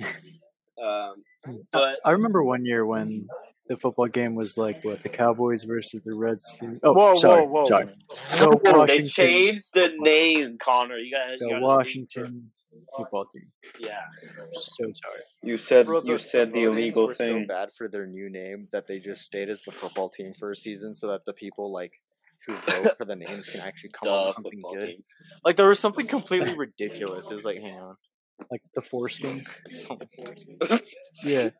[0.00, 0.08] them.
[0.82, 1.22] Um,
[1.70, 3.28] but I remember one year when
[3.68, 6.80] the football game was like what the Cowboys versus the Redskins.
[6.82, 7.64] Oh, Whoa, whoa, sorry, whoa.
[7.66, 7.86] sorry.
[8.38, 10.96] Go they changed the name, Connor.
[10.98, 12.50] You got The Washington
[12.96, 13.46] football team.
[13.78, 14.00] Yeah.
[14.52, 15.20] So sorry.
[15.42, 17.42] You said Bro, you said the votings illegal were thing.
[17.42, 20.50] so bad for their new name that they just stayed as the football team for
[20.50, 22.00] a season, so that the people like
[22.46, 24.86] who vote for the names can actually come up with something good.
[24.86, 25.02] team.
[25.44, 27.30] Like there was something completely ridiculous.
[27.30, 27.96] It was like, hang on,
[28.50, 29.46] Like the foreskins.
[31.24, 31.50] Yeah.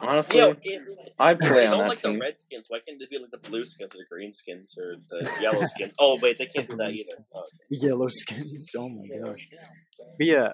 [0.00, 0.82] Honestly, Yo, if,
[1.18, 2.14] I play you on don't that like team.
[2.14, 4.76] the red skins, why can't they be like the blue skins or the green skins
[4.78, 5.94] or the yellow skins?
[5.98, 7.24] Oh wait, they can't do that either.
[7.34, 8.72] Oh, Yellow skins.
[8.76, 9.48] Oh my gosh.
[10.18, 10.52] But yeah.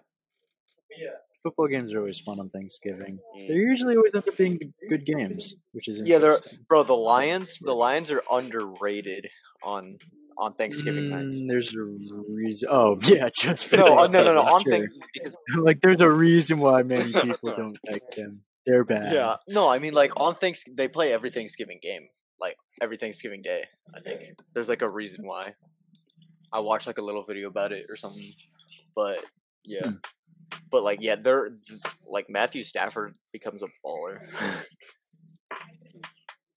[1.42, 3.20] Football games are always fun on Thanksgiving.
[3.46, 3.70] They mm.
[3.70, 7.74] usually always end up being good games, which is Yeah, they're- bro, the Lions, the
[7.74, 9.28] Lions are underrated
[9.62, 9.98] on
[10.38, 11.36] on Thanksgiving nights.
[11.36, 11.82] Mm, There's a
[12.28, 12.68] reason.
[12.70, 14.40] Oh yeah, just No, uh, no, no, no.
[14.40, 14.72] On sure.
[14.72, 18.42] Thank because like there's a reason why many people don't like them.
[18.68, 19.14] They're bad.
[19.14, 22.06] yeah, no, I mean like on Thanks they play every Thanksgiving game,
[22.38, 23.64] like every Thanksgiving day.
[23.94, 24.20] I think
[24.52, 25.54] there's like a reason why.
[26.52, 28.30] I watched like a little video about it or something,
[28.94, 29.24] but
[29.64, 29.92] yeah,
[30.70, 31.48] but like yeah, they're
[32.06, 34.20] like Matthew Stafford becomes a baller.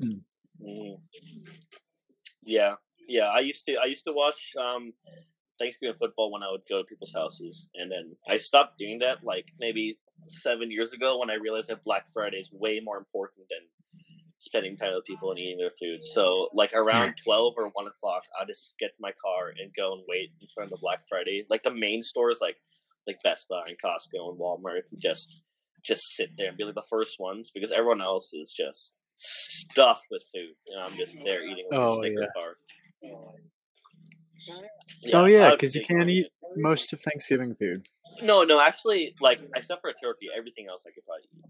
[0.03, 0.97] Mm.
[2.43, 2.75] Yeah,
[3.07, 3.29] yeah.
[3.29, 4.91] I used to I used to watch um,
[5.57, 9.23] Thanksgiving football when I would go to people's houses, and then I stopped doing that
[9.23, 13.47] like maybe seven years ago when I realized that Black Friday is way more important
[13.49, 13.67] than
[14.37, 16.03] spending time with people and eating their food.
[16.03, 19.93] So like around twelve or one o'clock, I just get in my car and go
[19.93, 22.57] and wait in front of Black Friday, like the main stores, like
[23.07, 25.35] like Best Buy and Costco and Walmart, and just
[25.83, 30.07] just sit there and be like the first ones because everyone else is just stuffed
[30.09, 31.25] with food, and I'm just mm.
[31.25, 32.27] there eating like a Oh, Snickers yeah.
[32.35, 32.55] bar.
[35.13, 37.87] oh yeah, oh, because you can't eat most of Thanksgiving food.
[38.21, 41.43] No, no, actually, like except for a turkey, everything else I could probably eat.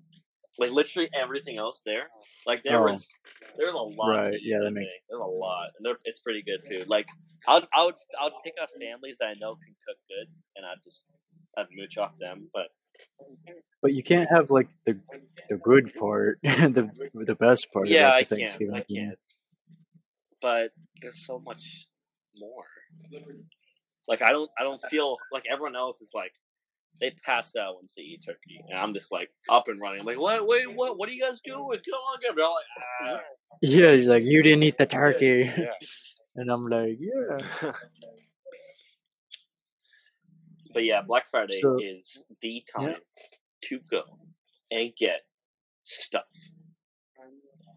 [0.60, 2.10] Like literally everything else there,
[2.46, 2.92] like there Oh.
[2.92, 3.14] was
[3.58, 4.10] there's a lot.
[4.10, 5.00] Right, yeah, that makes- day.
[5.10, 6.84] there's a lot, and they're, it's pretty good too.
[6.88, 7.08] Like
[7.48, 10.66] I'd I would I would pick out families that I know can cook good, and
[10.66, 11.06] I'd just
[11.58, 12.50] I'd mooch off them.
[12.54, 12.68] But
[13.82, 15.00] But you can't have like the
[15.50, 17.88] the good part, the the best part.
[17.88, 19.20] yeah, about I the can't, I can't.
[20.42, 20.72] But
[21.02, 21.88] there's so much
[22.38, 22.66] more.
[24.08, 26.34] Like I don't I don't feel like everyone else is like
[27.02, 30.02] they pass out once they eat turkey, and I'm just like up and running.
[30.02, 30.48] I'm like, what?
[30.48, 30.98] Wait, what?
[30.98, 31.58] What are you guys doing?
[31.60, 33.20] Come on, get They're all like, ah.
[33.62, 35.74] Yeah, he's like, you didn't eat the turkey, yeah.
[36.36, 37.72] and I'm like, yeah.
[40.74, 42.96] But yeah, Black Friday So- is the time
[43.64, 44.04] to go
[44.72, 45.22] and get
[45.82, 46.24] stuff.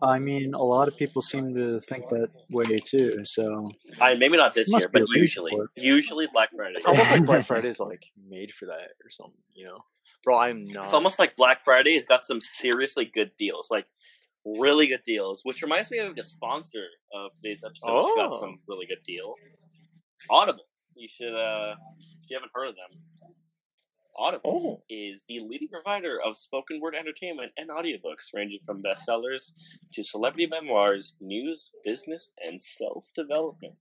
[0.05, 3.25] I mean, a lot of people seem to think that way too.
[3.25, 5.71] So I maybe not this year, but usually, for it.
[5.77, 6.75] usually Black Friday.
[6.77, 9.79] It's almost like Black Friday is like made for that or something, you know.
[10.23, 10.85] Bro, I'm not.
[10.85, 13.87] It's almost like Black Friday has got some seriously good deals, like
[14.45, 15.41] really good deals.
[15.45, 17.95] Which reminds me of the sponsor of today's episode.
[18.07, 18.41] Which got Oh.
[18.41, 19.35] some really good deal.
[20.31, 20.65] Audible.
[20.97, 21.75] You should, uh,
[22.23, 23.01] if you haven't heard of them,
[24.17, 28.85] Audible Oh, is the leading provider of spoken word entertainment and audiobooks, ranging from mm.
[28.87, 29.53] bestsellers
[29.93, 33.75] to celebrity memoirs, news, business, and self development.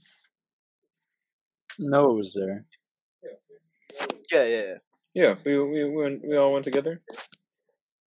[1.79, 2.65] Noah was there.
[4.31, 4.73] Yeah, yeah, yeah.
[5.13, 6.99] Yeah, we we we, went, we all went together.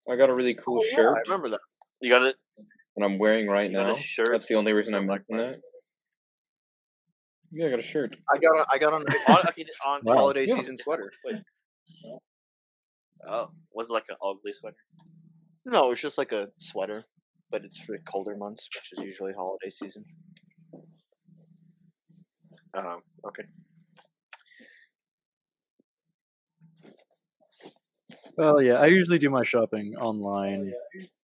[0.09, 1.61] I got a really cool Oh, yeah, shirt I remember that.
[2.01, 2.35] You got it.
[2.95, 3.91] that I'm wearing right now.
[3.91, 5.59] a shirt That's the only reason I'm Black missing that.
[7.51, 8.15] Yeah, I got a shirt.
[8.31, 9.41] I got on, I got on on,
[9.85, 10.15] on Wow.
[10.15, 10.55] holiday Yeah.
[10.55, 11.11] season sweater.
[11.25, 11.35] Wait.
[13.27, 14.77] Oh, was it like an ugly sweater?
[15.65, 17.03] No, it's just like a sweater,
[17.51, 20.03] but it's for colder months, which is usually holiday season.
[22.85, 23.43] Um, okay.
[28.37, 30.73] Well, yeah, I usually do my shopping online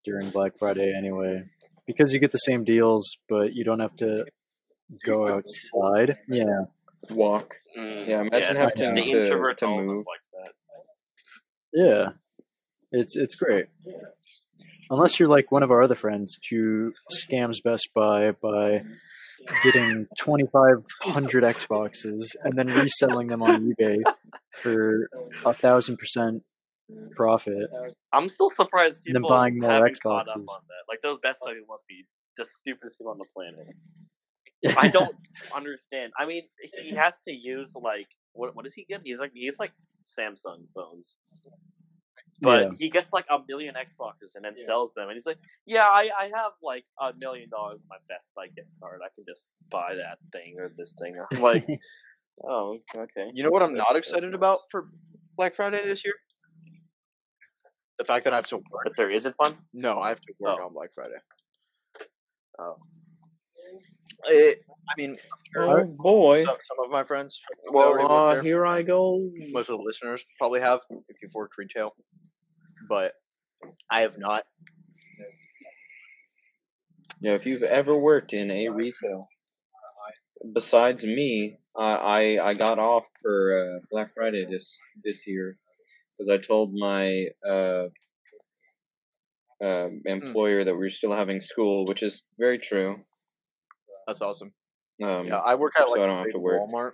[0.03, 1.43] during Black Friday anyway,
[1.87, 4.25] because you get the same deals, but you don't have to
[5.05, 6.17] go outside.
[6.27, 6.65] Yeah,
[7.11, 7.55] Walk.
[7.77, 10.05] Mm, Yeah, imagine yes, having the to- introvert to all of us move.
[10.07, 10.53] likes that.
[11.73, 12.09] yeah,
[12.91, 13.67] it's it's great.
[14.89, 18.83] Unless you're like one of our other friends who scams Best Buy by
[19.63, 23.99] getting 2,500 Xboxes and then reselling them on eBay
[24.51, 25.09] for
[25.45, 26.43] a thousand percent
[27.15, 27.69] profit.
[28.13, 30.45] I'm still surprised And then people buying more haven't caught up on Xboxes.
[30.45, 30.83] that.
[30.89, 32.05] Like those Best people must be
[32.37, 33.67] the stupidest people on the planet.
[34.77, 35.15] I don't
[35.55, 36.13] understand.
[36.17, 36.43] I mean,
[36.81, 38.55] he has to use like what?
[38.55, 39.01] What does he get?
[39.03, 39.71] He's like he's like
[40.03, 41.17] Samsung phones,
[42.41, 42.69] but Yeah.
[42.77, 46.09] he gets like a million Xboxes and then sells them, and he's like, "Yeah, I,
[46.19, 49.01] I have like a million dollars in my Best Buy gift card.
[49.03, 51.65] I can just buy that thing or this thing." I'm like,
[52.43, 54.35] "Oh, okay." You know what I'm That's- not excited nice.
[54.37, 54.87] about for
[55.37, 56.13] Black Friday this year?
[57.97, 58.83] The fact that I have to work.
[58.83, 59.57] But there isn't one.
[59.73, 60.65] No, I have to work Oh.
[60.65, 61.15] on Black Friday.
[62.59, 62.75] Oh,
[64.27, 65.17] It, I mean,
[65.57, 66.43] Oh boy.
[66.43, 68.43] some, some of my friends Well, already uh, there.
[68.43, 69.21] here I go.
[69.51, 71.95] Most of the listeners probably have if you've worked retail,
[72.89, 73.13] but
[73.89, 74.43] I have not.
[77.21, 79.27] Yeah, if you've ever worked in a retail,
[80.53, 85.57] besides me, I I, I got off for uh, Black Friday this this year
[86.17, 87.87] because I told my uh,
[89.63, 92.97] uh, employer that we are still having school, which is very true.
[94.07, 94.53] That's awesome.
[95.03, 96.61] Um, Yeah, I work at so like I a don't have big to work.
[96.61, 96.91] Walmart,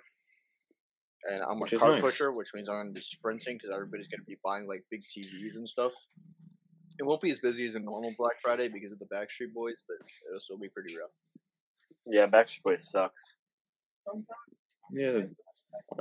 [1.29, 2.01] and I'm a Which is car nice.
[2.01, 4.83] pusher, which means I'm going to be sprinting because everybody's going to be buying like
[4.89, 5.91] big TVs and stuff.
[6.99, 9.75] It won't be as busy as a normal Black Friday because of the Backstreet Boys,
[9.87, 9.97] but
[10.27, 11.09] it'll still be pretty rough.
[12.05, 13.35] yeah, Backstreet Boys sucks.
[14.91, 15.21] yeah.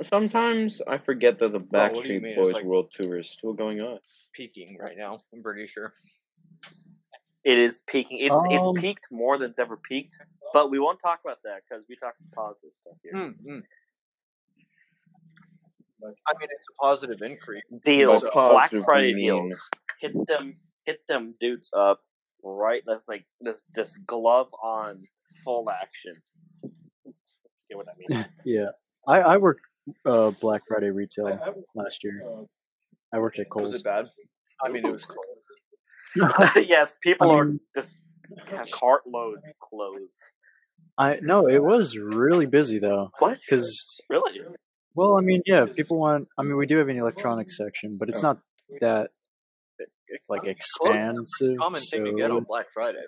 [0.03, 2.31] Sometimes I forget that the Well, what do you Backstreet mean?
[2.31, 3.97] It's Boys like- World Tour is still going on.
[4.33, 5.93] Peaking right now, I'm pretty sure.
[7.43, 8.19] It is peaking.
[8.19, 10.15] It's Um, it's peaked more than it's ever peaked.
[10.53, 13.13] But we won't talk about that because we talk positive stuff here.
[13.13, 13.63] Mm, mm.
[16.03, 17.61] I mean, it's a positive increase.
[17.85, 19.69] Deals, By Black Friday deals.
[19.99, 22.01] Hit them, hit them dudes up
[22.43, 22.81] right.
[22.87, 25.03] That's like this, this glove on
[25.43, 26.15] full action.
[26.63, 26.71] You
[27.71, 28.25] know what I mean?
[28.45, 28.69] Yeah,
[29.07, 29.61] I I worked
[30.05, 31.39] uh, Black Friday retail
[31.75, 32.23] last year.
[33.13, 33.73] I worked at Was Kohl's.
[33.75, 34.09] it bad?
[34.63, 35.25] I mean, it was cold.
[36.67, 37.95] yes, people I are mean- just
[38.71, 40.09] cartloads of clothes.
[40.97, 43.39] I no, it was really busy though, What?
[43.39, 44.41] because Really?
[44.95, 46.27] well, I mean, yeah, people want.
[46.37, 48.27] I mean, we do have an electronics section, but it's oh.
[48.27, 48.39] not
[48.81, 49.11] that
[49.79, 49.85] eh,
[50.29, 51.57] like expansive.
[51.57, 53.03] Common thing to get on Black Friday.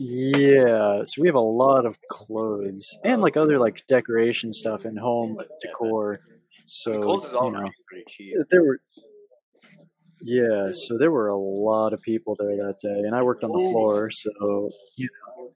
[0.00, 4.98] Yeah, so we have a lot of clothes and like other like decoration stuff and
[4.98, 6.20] home decor.
[6.66, 8.80] So you know, eh, there were
[10.20, 13.52] yeah, so there were a lot of people there that day, and I worked on
[13.52, 15.50] the floor, so you know,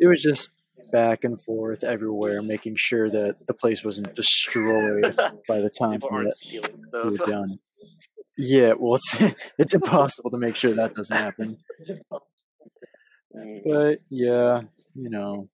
[0.00, 0.50] it was just
[0.90, 5.14] back and forth everywhere, making sure that the place wasn't destroyed
[5.48, 7.58] by the time that we were done.
[8.36, 9.16] Yeah, well, it's
[9.58, 11.58] it's impossible to make sure that doesn't happen.
[13.64, 14.62] But yeah,
[14.94, 15.48] you know,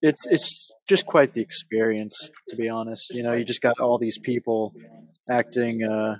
[0.00, 3.12] it's it's just quite the experience, to be honest.
[3.12, 4.72] You know, you just got all these people
[5.28, 6.16] acting uh,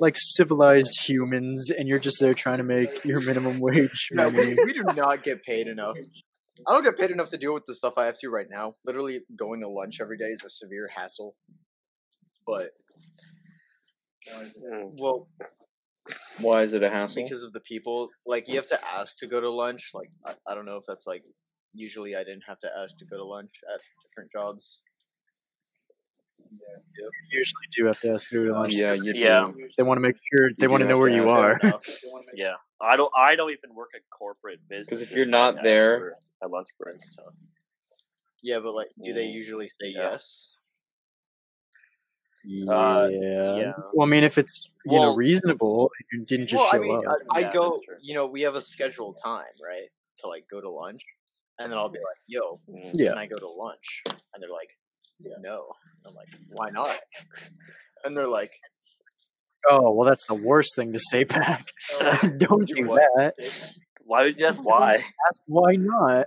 [0.00, 4.56] like civilized humans, and you're just there trying to make your minimum wage No, we,
[4.64, 5.96] we do not get paid enough.
[6.66, 8.76] I don't get paid enough to deal with the stuff I have to right now.
[8.84, 11.36] Literally, going to lunch every day is a severe hassle.
[12.46, 12.70] But
[14.28, 14.92] Mm.
[15.00, 15.28] well,
[16.40, 17.14] Why is it a hassle?
[17.14, 19.90] because of the people, like you have to ask to go to lunch.
[19.94, 21.24] Like I, I don't know if that's like
[21.74, 24.82] usually I didn't have to ask to go to lunch at different jobs.
[26.98, 28.74] You usually do have to ask to go to lunch.
[28.74, 29.46] yeah, you Yeah.
[29.46, 29.68] do.
[29.76, 31.58] They want to make sure they want to know where you are.
[32.34, 33.12] Yeah, I don't.
[33.16, 34.88] I don't even work at corporate business.
[34.88, 37.06] 'Cause if you're not there- at lunch breaks.
[37.06, 37.34] That's tough.
[38.42, 39.32] Yeah, but like, do they Mm.
[39.34, 40.10] usually say Yeah.
[40.10, 40.56] yes?
[42.44, 43.08] Yeah.
[43.08, 43.72] yeah.
[43.92, 47.06] Well, I mean, if it's you know reasonable, you didn't just well, show I mean,
[47.08, 47.16] up.
[47.32, 47.80] I, I Yeah, go.
[48.00, 51.02] You know, we have a scheduled time, right, to like go to lunch,
[51.58, 52.90] and then I'll be like, "Yo, Mm.
[52.94, 53.08] Yeah.
[53.10, 54.78] can I go to lunch?" And they're like,
[55.18, 55.72] "No."
[56.04, 57.00] I'm like, "Why not?"
[58.04, 58.52] And they're like,
[59.70, 61.72] oh well, that's the worst thing to say back.
[61.94, 63.02] Oh, don't Do do what?
[63.16, 63.34] that.
[64.04, 64.90] Why would you ask why?
[64.90, 66.26] Ask why not.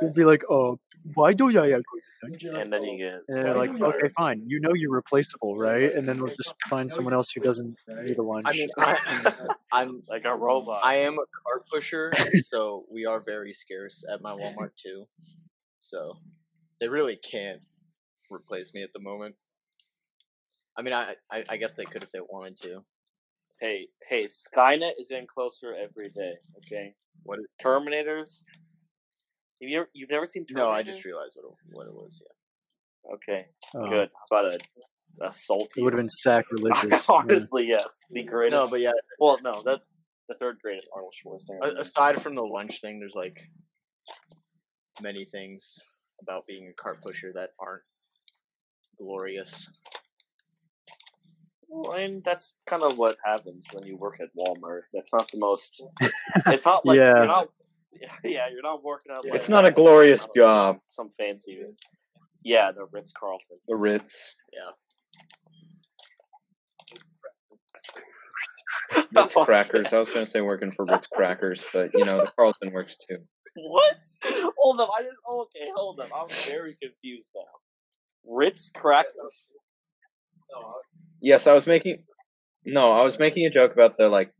[0.00, 0.78] They'd be like, "Oh,
[1.14, 1.82] why do I have
[2.22, 3.22] lunch?" And then you get.
[3.28, 4.44] And they're like, "Okay, fine.
[4.46, 7.74] You know you're replaceable, right?" And then we'll just find someone else who doesn't
[8.04, 8.46] need a lunch.
[8.46, 10.82] "I mean, I, I'm like a robot.
[10.84, 12.12] I am a cart pusher,
[12.42, 15.06] so we are very scarce at my Walmart too.
[15.78, 16.14] So
[16.78, 17.60] they really can't
[18.30, 19.34] replace me at the moment.
[20.78, 22.84] I mean, I I, I guess they could if they wanted to.
[23.60, 26.34] Hey, hey, Skynet is getting closer every day.
[26.58, 26.94] Okay.
[27.22, 27.38] What?
[27.62, 28.42] Terminators.
[29.62, 30.70] Have you ever, you've never seen Terminator?
[30.70, 32.22] No, I just realized what it, what it was.
[32.22, 33.14] Yeah.
[33.14, 34.10] Okay, Oh, good.
[34.10, 36.84] I was about to assault It would have been sacrilegious.
[37.08, 37.14] yeah.
[37.14, 38.52] Honestly, yes, the greatest.
[38.52, 38.92] No, but yeah.
[39.20, 39.82] Well, no, that
[40.28, 41.78] the third greatest Arnold Schwarzenegger.
[41.78, 43.40] Aside from the lunch thing, there's like
[45.00, 45.78] many things
[46.20, 47.82] about being a cart pusher that aren't
[48.98, 49.70] glorious.
[51.68, 54.82] Well, I mean, that's kind of what happens when you work at Walmart.
[54.92, 55.82] That's not the most.
[56.46, 57.16] It's not like Yeah.
[57.16, 57.48] you're not.
[58.22, 59.24] Yeah, you're not working out.
[59.24, 60.78] It's not a glorious don't know, job.
[60.86, 61.62] Some fancy.
[62.44, 63.56] Yeah, the Ritz Carlton.
[63.66, 64.14] The Ritz.
[64.52, 64.72] Yeah.
[69.14, 69.86] Ritz crackers.
[69.92, 73.16] I was gonna say working for Ritz crackers, but you know the Carlton works too.
[73.56, 73.96] What?
[74.58, 74.90] Hold up!
[74.96, 75.16] I didn't.
[75.26, 76.10] Okay, hold up.
[76.14, 78.30] I'm very confused now.
[78.36, 79.46] Ritz crackers.
[81.26, 82.04] Yes, I was making.
[82.64, 84.32] No, I was making a joke about the like,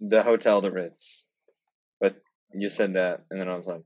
[0.00, 1.22] the hotel, the Ritz,
[2.00, 2.16] but
[2.52, 3.84] you said that, and then I was like,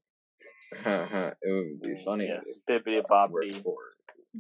[0.82, 2.26] huh, huh, it would be funny.
[2.26, 3.62] Yes, if bibbity I worked bobbity.
[3.62, 3.76] for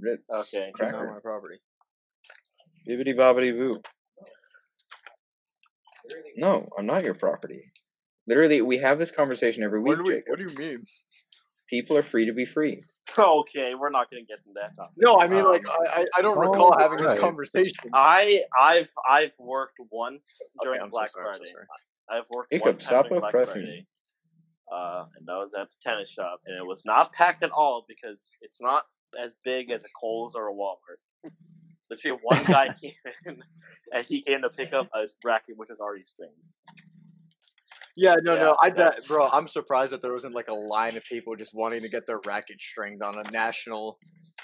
[0.00, 0.22] Ritz.
[0.30, 0.68] Okay.
[0.68, 1.06] Not Cracker.
[1.06, 1.58] my property.
[2.88, 3.82] Bibbity bobbity boo.
[6.38, 7.60] No, I'm not your property.
[8.26, 9.88] Literally, we have this conversation every week.
[9.88, 10.22] What do we?
[10.26, 10.82] What do you mean?
[11.68, 12.82] People are free to be free.
[13.18, 14.94] Okay, we're not gonna get into that topic.
[14.98, 17.90] No, I mean Um, like I I- I don't oh, recall having this conversation.
[17.92, 21.66] I I've I've worked once during I'm so Black sorry, I'm so Friday.
[22.08, 23.86] I've worked Jacob, one time stop during Black oppressing Friday.
[24.72, 27.84] Uh, and that was at the tennis shop, and it was not packed at all
[27.88, 28.84] because it's not
[29.18, 31.30] as big as a Kohl's or a Walmart.
[31.88, 32.92] Literally, one guy came
[33.26, 33.42] in,
[33.92, 36.34] and he came to pick up a racket which was already stringed.
[37.96, 38.56] Yeah, no, Yeah, no.
[38.62, 39.28] I bet, bro.
[39.32, 42.20] I'm surprised that there wasn't like a line of people just wanting to get their
[42.26, 43.98] racket stringed on a national,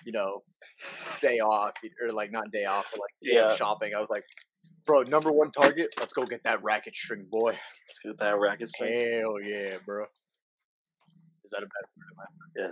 [0.07, 0.43] you know,
[1.21, 1.73] day off
[2.03, 3.55] or like not day off, but like day Yeah.
[3.55, 3.95] shopping.
[3.95, 4.25] I was like,
[4.87, 5.95] bro, number one target.
[5.99, 7.51] Let's go get that racket string, boy.
[7.51, 8.95] Let's get that racket stringed.
[8.95, 10.07] Hell yeah, bro.
[11.45, 12.71] Is that a bad word?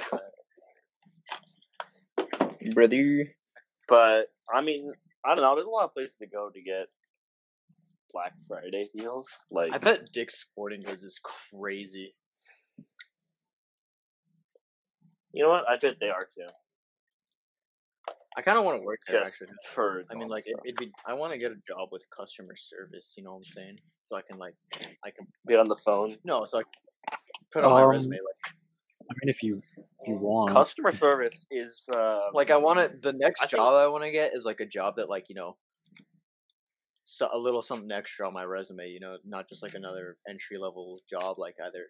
[2.62, 3.34] Yes, Brother.
[3.88, 4.92] but I mean,
[5.24, 5.54] I don't know.
[5.54, 6.88] There's a lot of places to go to get
[8.12, 9.28] Black Friday deals.
[9.50, 12.14] Like, I bet Dick's Sporting Goods is crazy.
[15.32, 15.68] you know what?
[15.68, 16.46] I bet they are too.
[18.36, 19.56] I kind of want to work there Just actually.
[19.74, 20.90] for I mean, like it, it'd be.
[21.06, 23.14] I want to get a job with customer service.
[23.16, 23.78] You know what I'm saying?
[24.04, 24.54] So I can like,
[25.04, 26.16] I can be on the phone.
[26.24, 27.18] no, so I can
[27.52, 28.54] put on my Um, resume like.
[29.10, 32.96] I mean, if you if you want, Customer service is uh, like I want to
[33.02, 35.28] the next I think- job I want to get is like a job that like
[35.28, 35.56] you know
[37.10, 40.58] so a little something extra on my resume you know not just like another entry
[40.58, 41.86] level job like either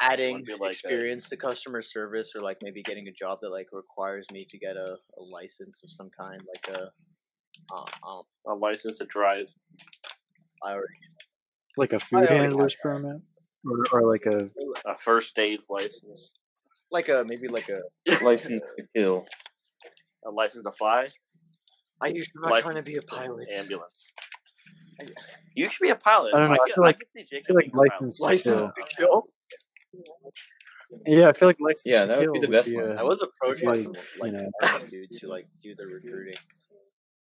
[0.00, 3.50] adding be like a- experience to customer service or like maybe getting a job that
[3.50, 6.82] like requires me to get a, a license of some kind like a
[7.72, 9.46] um, um a license to drive.
[10.64, 10.86] I already
[11.76, 13.20] like a food handler's permit,
[13.64, 14.48] or, or like a
[14.88, 16.32] A first aid license,
[16.90, 17.80] like a maybe like a
[18.24, 19.24] License to kill.
[20.26, 21.08] a license to fly,
[22.00, 24.10] I used to not trying to be a pilot ambulance.
[25.54, 26.34] You should be a pilot.
[26.34, 27.90] I don't know, I can, feel like- can see I feel like being a pilot.
[27.90, 28.72] license to license kill.
[28.72, 29.28] to kill
[31.06, 32.90] Yeah, I feel like license Yeah, to that would be the best be one.
[32.92, 34.48] a- I was approached by like, some you like know.
[34.62, 36.34] Russian dudes who like do the recruiting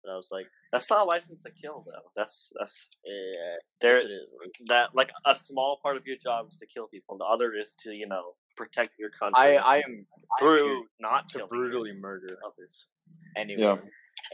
[0.02, 2.10] but I was like That's not a license to kill, though.
[2.14, 3.94] That's that's yeah there.
[3.94, 4.28] yes, it is.
[4.66, 7.16] That like a small part of your job is to kill people.
[7.16, 10.06] The other is to you know protect your country I I am
[10.38, 12.88] through not to killing brutally murder others.
[13.36, 13.80] anyone.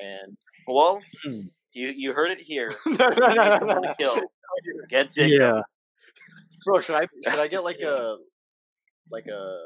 [0.01, 1.43] And Well, Hmm.
[1.73, 2.73] you you heard it here.
[2.87, 3.95] no, no, no, no, no.
[3.95, 4.17] kill.
[4.89, 5.31] Get Jacob.
[5.41, 5.63] Yeah,
[6.65, 8.17] Bro, should I should I get like a
[9.11, 9.59] like a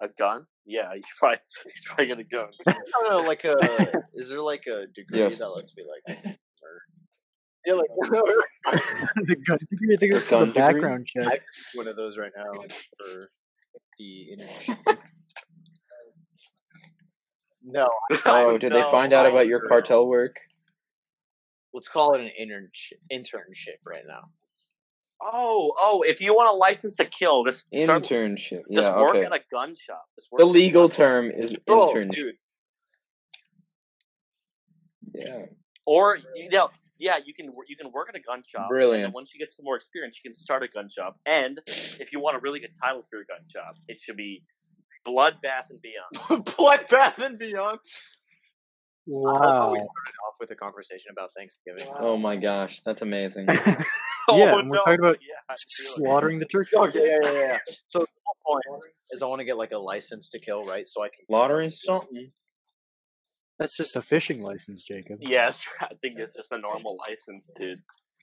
[0.00, 0.46] A gun?
[0.64, 2.48] Yeah, you should probably you should probably get a gun.
[2.66, 3.56] no no like a
[4.14, 5.38] is there like a degree Yes.
[5.38, 6.16] that lets me like
[6.62, 6.82] murder?
[7.64, 9.94] Yeah, like the gun degree.
[9.94, 11.26] I think it's gun called a background check.
[11.26, 11.38] I
[11.74, 12.52] one of those right now
[12.98, 13.28] for
[13.98, 14.76] the industry.
[17.64, 17.86] No,
[18.26, 19.68] Oh, did they find out I about your heard.
[19.68, 20.34] cartel work?
[21.72, 22.94] let's call it an internship.
[23.12, 24.22] Internship right now.
[25.22, 26.02] Oh, oh!
[26.04, 27.64] If you want a license to kill, this.
[27.72, 28.62] Internship.
[28.72, 29.24] Just Yeah, work okay.
[29.26, 30.02] at a gun shop.
[30.18, 30.96] Just work The legal gun shop.
[30.96, 32.10] term is Oh, internship.
[32.10, 32.34] dude.
[35.14, 35.42] Yeah.
[35.84, 38.68] Or you know, yeah, you can you can work at a gun shop.
[38.68, 39.06] Brilliant.
[39.06, 41.18] then once you get some more experience, you can start a gun shop.
[41.26, 41.60] And
[41.98, 44.44] if you want a really good title for your gun shop, it should be
[45.06, 46.44] Bloodbath and Beyond.
[46.46, 47.78] Bloodbath and Beyond.
[49.06, 49.32] Wow.
[49.32, 51.88] love how we started off with a conversation about Thanksgiving.
[51.98, 53.48] Oh my gosh, that's amazing.
[54.28, 55.86] Oh, yeah, oh, we're talking about yeah, I feel it.
[55.96, 56.70] Slaughtering the turkey.
[56.76, 57.58] Oh, yeah, yeah, yeah, yeah.
[57.86, 60.86] So the whole point is I want to get like a license to kill, right?
[60.86, 62.30] So I can Slaughtering something.
[63.58, 65.18] That's just a fishing license, Jacob.
[65.20, 67.76] Yes, I think it's just a normal license to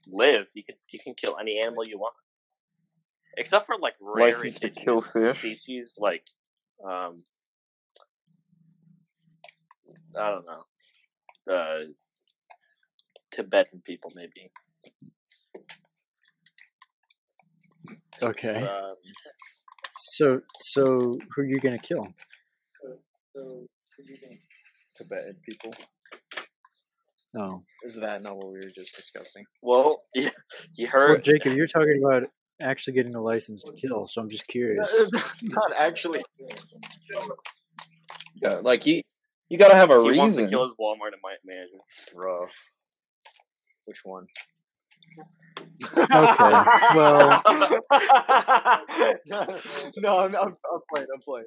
[0.07, 0.47] live.
[0.53, 2.15] You can you can kill any animal you want,
[3.37, 5.39] except for like rare License to kill fish?
[5.39, 6.23] species, like
[6.83, 7.23] um,
[10.19, 11.79] I don't know, uh,
[13.31, 14.51] Tibetan people maybe.
[18.21, 18.63] Okay.
[18.63, 18.95] Um,
[19.97, 22.07] So, so who are you gonna kill?
[24.99, 25.73] Tibetan people.
[27.37, 29.45] Oh, Is that not what we were just discussing?
[29.61, 30.29] Well, you,
[30.75, 32.23] you well, heard Jacob, you're talking about
[32.61, 34.07] actually getting a license to kill.
[34.07, 34.93] So I'm just curious.
[35.43, 36.23] not actually.
[38.41, 39.01] Yeah, like you,
[39.49, 40.49] you gotta have a he wants to reason.
[40.49, 41.77] kill his Walmart and ma- manager.
[42.13, 42.47] Bro.
[43.85, 44.25] Which one?
[45.93, 46.63] Okay,
[46.95, 47.41] well-
[49.97, 50.55] no, I'm, I'm, I'm
[50.93, 51.07] playing.
[51.13, 51.45] I'm playing.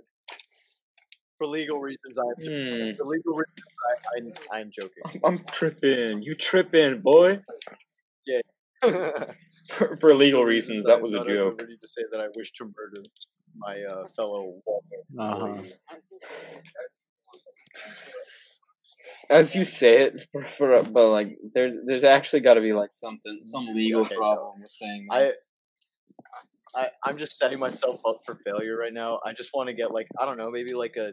[1.39, 3.73] For legal reasons, I'm Hmm, for legal reasons.
[4.53, 5.21] I, I, I'm joking.
[5.25, 6.23] I'm tripping.
[6.23, 7.41] You tripping, boy?
[8.83, 9.35] For
[9.79, 11.53] For, for legal reasons, that was a joke.
[11.59, 13.07] liberty to say that I wish to murder
[13.57, 15.63] my uh, fellow Walmart Uh huh.
[19.31, 22.93] As you say it, for, for but like there's there's actually got to be like
[22.93, 24.19] something, some legal Okay, no.
[24.21, 25.17] problem with saying that.
[25.17, 25.33] I,
[26.75, 29.21] I, I'm just setting myself up for failure right now.
[29.25, 31.13] I just want to get like I don't know, maybe like a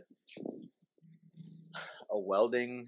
[2.11, 2.87] a welding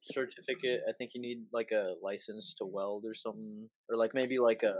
[0.00, 0.80] certificate.
[0.88, 4.62] I think you need like a license to weld or something, or like maybe like
[4.62, 4.74] a.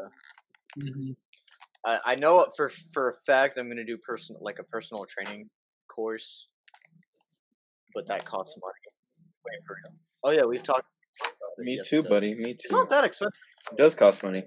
[0.80, 1.12] hmm
[1.86, 5.50] I, I know for for a fact I'm gonna do personal like a personal training
[5.88, 6.48] course,
[7.94, 8.72] but that costs money.
[9.44, 9.94] Wait for real.
[10.22, 10.86] Oh yeah, we've talked.
[11.20, 11.64] about it.
[11.64, 12.34] Me Yes, too, it buddy.
[12.34, 12.58] Me too.
[12.60, 12.76] It's too.
[12.78, 13.32] not that expensive.
[13.72, 14.44] It does cost money,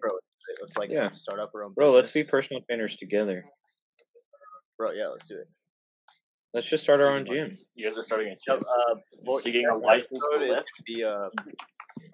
[0.59, 1.09] Let's like Yeah.
[1.11, 1.73] start up our own.
[1.73, 1.91] bro.
[1.91, 3.45] Let's be personal trainers together.
[4.77, 5.47] Bro, yeah, let's do it.
[6.53, 7.55] Let's just start our own gym.
[7.75, 8.63] You guys are starting a Yep, gym.
[8.67, 10.71] uh, vo- So you're getting a license to episode lift?
[10.77, 11.29] gonna Be uh,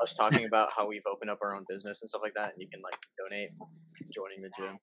[0.02, 2.62] us talking about how we've opened up our own business and stuff like that, and
[2.62, 3.52] you can like donate,
[4.12, 4.78] joining the gym.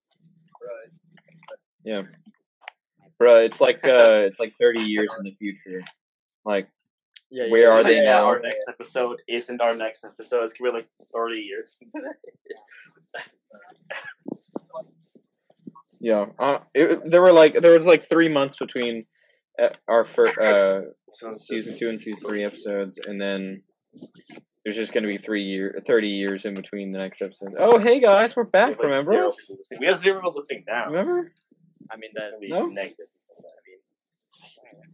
[0.62, 1.58] Right.
[1.84, 2.02] Yeah,
[3.18, 3.36] bro.
[3.44, 5.82] It's like uh, it's like thirty years in the future.
[6.44, 6.68] Like
[7.30, 8.24] Yeah, yeah, Where yeah, are they yeah, now?
[8.26, 10.44] Our next episode isn't our next episode.
[10.44, 11.78] It's gonna be like thirty years.
[16.02, 19.04] Yeah, uh, it, there were like there was like three months between
[19.62, 20.82] uh, our first uh,
[21.40, 23.62] season two and season three episodes, and then
[24.64, 27.54] there's just gonna be three year, thirty years in between the next episode.
[27.58, 28.70] Oh, hey guys, we're back.
[28.70, 29.36] have, like, Remember zero us?
[29.40, 29.80] people listening.
[29.80, 30.86] We have zero people listening now.
[30.86, 31.32] Remember?
[31.90, 32.30] I mean It's that.
[32.30, 32.66] gonna be No?
[32.66, 33.06] negative.
[33.38, 33.42] I
[34.78, 34.88] mean,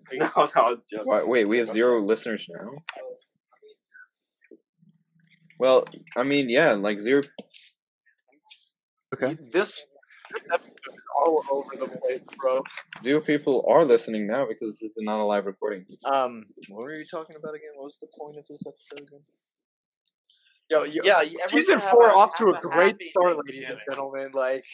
[0.12, 1.04] No, no, I'm joking.
[1.04, 2.70] Why, wait, we have zero listeners now.
[5.58, 5.84] Well,
[6.16, 7.22] I mean, yeah, like zero.
[9.14, 9.36] Okay.
[9.52, 9.84] this
[10.32, 12.62] this episode is all over the place, bro.
[13.04, 15.84] Zero people are listening now because this is not a live recording.
[16.04, 17.70] Um, what were you talking about again?
[17.76, 19.20] What was the point of this episode again?
[20.70, 24.30] Yo, yo Yeah, season four a- off to a a great start, ladies and gentlemen.
[24.32, 24.64] Like,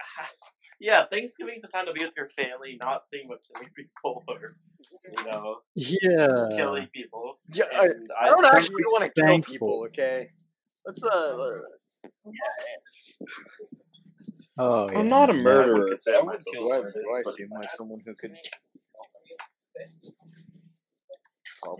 [0.82, 4.56] Yeah, Thanksgiving's the time to be with your family, not think about killing people or
[5.16, 6.48] you know Yeah.
[6.56, 7.38] killing people.
[7.54, 9.84] yeah, I, And I don't Some actually want to kill people.
[9.86, 10.30] Okay,
[10.84, 11.60] let's uh.
[14.58, 14.98] Oh, yeah.
[14.98, 15.78] I'm not a murderer.
[15.82, 18.36] would consider I wouldn't myself kill Do I, do I seem like someone who could?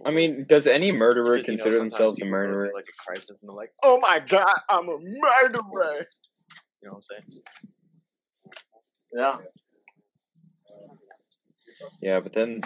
[0.06, 2.70] I mean, does any murderer Because, you know, consider themselves a people go through, murderer?
[2.72, 6.06] Like a crisis, and they're like, "Oh my god, I'm a murderer."
[6.80, 7.42] You know what I'm saying?
[9.14, 9.38] Yeah,
[12.00, 12.60] Yeah, but then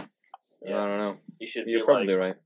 [0.66, 1.16] I don't know.
[1.40, 2.36] you should You're be probably like, right.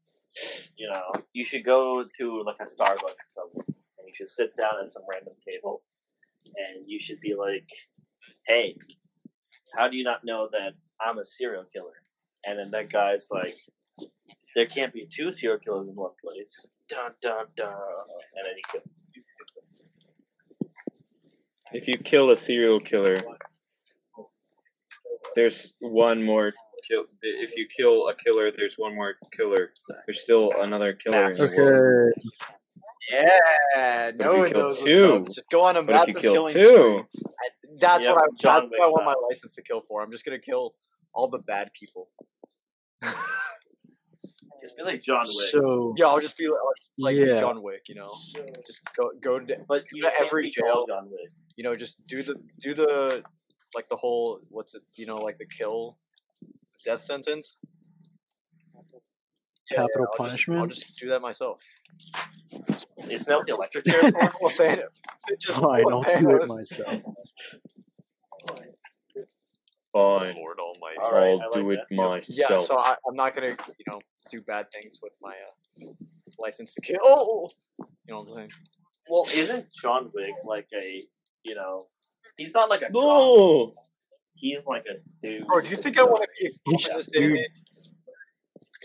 [0.77, 3.67] you know, you should go to like a Starbucks somewhere,
[3.99, 5.83] and you should sit down at some random table,
[6.57, 7.69] and you should be like,
[8.47, 8.77] "Hey,
[9.77, 12.03] how do you not know that I'm a serial killer?"
[12.45, 13.55] And then that guy's like,
[14.55, 18.63] "There can't be two serial killers in one place." Dun dun dun, and then he
[18.73, 18.85] kills.
[21.73, 23.23] If you kill a serial killer,
[25.35, 26.53] there's one more
[26.89, 27.05] kill.
[27.23, 29.71] If you kill a killer, there's one more killer.
[30.07, 32.13] There's still another killer in the world.
[32.17, 32.31] Okay.
[33.11, 35.35] Yeah, no one knows two- what's up.
[35.35, 37.33] Just go on a But if you massive kill killing two, spree.
[37.41, 37.49] I-
[37.81, 38.27] That's Yep, what I.
[38.39, 40.03] John That's what I Wick want my license to kill for.
[40.03, 40.75] I'm just gonna kill
[41.15, 42.11] all the bad people.
[44.63, 45.49] Just be like John Wick.
[45.51, 46.59] So yeah, I'll just be like,
[46.99, 47.37] like Yeah.
[47.41, 47.83] John Wick.
[47.89, 48.15] You know,
[48.67, 50.85] just go go to but you to every jail.
[50.87, 51.31] John Wick.
[51.57, 53.23] you know just do the do the
[53.75, 55.99] like the whole what's it you know like the kill
[56.85, 57.57] death sentence.
[59.71, 61.63] Yeah, Capital I'll just- I'll just do that myself.
[63.09, 64.19] Isn't that what the electric chair is for?
[64.41, 64.89] well, Thanos,
[65.41, 67.03] just fine, I'll well, do it myself.
[69.93, 70.33] fine.
[70.35, 70.99] Lord Almighty.
[71.03, 71.97] All right, I'll like do it that.
[71.97, 72.25] myself.
[72.29, 73.49] Yeah, so I, I'm not gonna,
[73.79, 74.01] you know,
[74.31, 75.87] do bad things with my uh,
[76.39, 77.51] license to kill.
[77.79, 78.51] You know what I'm saying?
[79.09, 81.05] Well, isn't John Wick like a,
[81.45, 81.83] you know,
[82.41, 82.93] he's not like a cop.
[82.95, 83.75] no.
[84.35, 85.47] He's like a dude.
[85.47, 87.39] Bro, do you think I want to be a cop He's just day and dude.
[87.39, 87.51] age?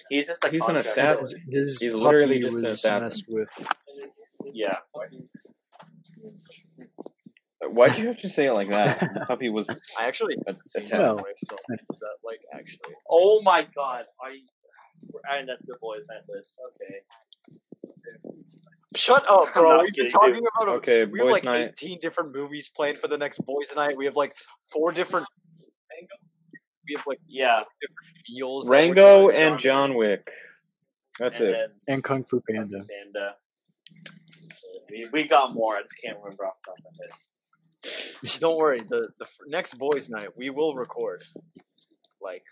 [0.09, 1.41] He's just a He's an assassin.
[1.49, 3.03] His, his He's literally just an was assassin.
[3.03, 3.67] messed with.
[4.53, 4.77] Yeah.
[7.63, 8.99] Uh, why'd you have to say it like that?
[9.27, 9.67] Puppy was
[9.99, 10.89] I actually a, had the same.
[10.91, 11.55] Well, so
[12.01, 12.93] that like actually?
[13.09, 14.05] Oh my god.
[14.21, 14.37] I.
[15.11, 16.59] We're adding that to the boys' night list.
[16.81, 16.95] Okay.
[18.95, 19.79] Shut up, bro.
[19.83, 21.73] We've been kidding, talking about a, Okay, we have like night.
[21.81, 23.95] 18 different movies planned for the next boys' night.
[23.97, 24.35] We have like
[24.71, 25.27] four different.
[26.87, 27.63] We have like Yeah.
[28.29, 28.65] meals.
[28.65, 30.25] that Rango trying to and John Wick.
[31.19, 31.51] That's and it.
[31.51, 32.77] then And Kung Fu Panda.
[32.77, 33.31] and uh,
[34.89, 35.75] we, we got more.
[35.77, 38.39] I just can't remember off the top of my head.
[38.39, 38.81] Don't worry.
[38.81, 41.23] The the next boys' night we will record.
[42.21, 42.43] Like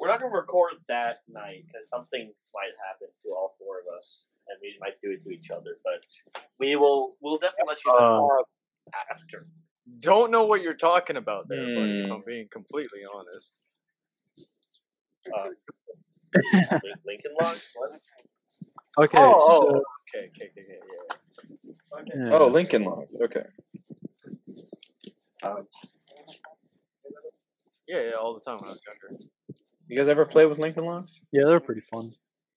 [0.00, 4.24] We're not gonna record that night because something might happen to all four of us,
[4.48, 5.78] and we might do it to each other.
[5.84, 6.04] But
[6.58, 7.16] we will.
[7.20, 9.46] We'll definitely let you know uh, after.
[10.00, 12.00] don't know what you're talking about there, buddy.
[12.00, 12.12] If Hmm.
[12.12, 13.58] I'm being completely honest.
[15.36, 15.48] Uh,
[17.04, 17.72] Lincoln Logs.
[18.98, 19.82] Okay, oh, so oh,
[20.14, 20.76] okay, okay, okay, yeah,
[22.14, 22.28] yeah.
[22.30, 22.38] yeah.
[22.38, 23.14] Oh, Lincoln Logs.
[23.20, 23.44] Okay.
[25.42, 25.66] Um,
[27.88, 29.22] Yeah, yeah, all the time when I was younger.
[29.88, 31.20] You guys ever play with Lincoln Logs?
[31.32, 32.12] yeah, they're pretty fun.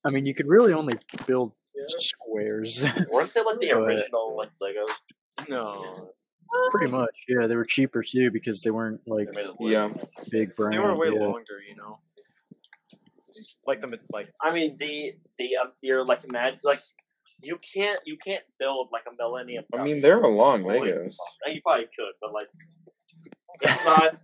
[0.05, 0.95] I mean, you could really only
[1.27, 1.51] build
[1.87, 5.49] squares, weren't they like the Go original like Legos?
[5.49, 6.11] No,
[6.71, 7.15] pretty much.
[7.27, 9.71] Yeah, they were cheaper too because they weren't like They're made of wood.
[9.71, 9.89] Yeah.
[10.29, 10.73] big brand.
[10.73, 11.19] they were way yeah.
[11.19, 11.99] longer, you know.
[13.65, 16.81] Like the ma- like I mean, the the um, you're like imagine like
[17.41, 19.63] you can't you can't build like a Millennium.
[19.73, 21.15] I mean, they're a long Legos.
[21.47, 22.49] You probably could, but like
[23.61, 24.19] it's not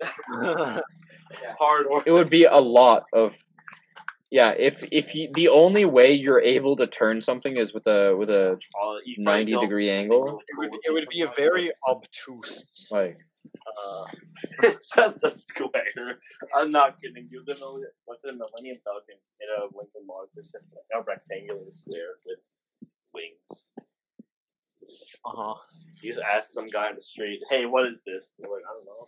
[1.58, 2.04] hard work.
[2.06, 3.34] It would be a lot of.
[4.30, 8.14] Yeah, if if you, the only way you're able to turn something is with a
[8.14, 12.86] with a Uh, 90 degree angle, it would it would be a very obtuse.
[12.90, 13.16] like
[13.78, 14.04] Uh,
[14.68, 16.20] it's just a square.
[16.56, 17.28] I'm not kidding.
[17.30, 20.28] You literally went to the Millennium Falcon in a Lincoln Log.
[20.36, 22.40] It's just like a rectangular square with
[23.14, 23.52] wings.
[25.24, 25.54] uh huh.
[26.02, 28.72] You just ask some guy in the street, "Hey, what is this?" They're like, "I
[28.76, 29.04] don't know."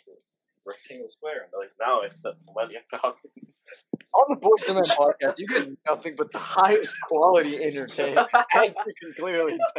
[0.70, 1.42] Rectangle square.
[1.42, 3.30] And they're like, "No, it's the Millennium Falcon."
[4.14, 8.74] On the Boys and Men podcast, you get nothing but the highest quality entertainment, as
[8.84, 9.56] you can clearly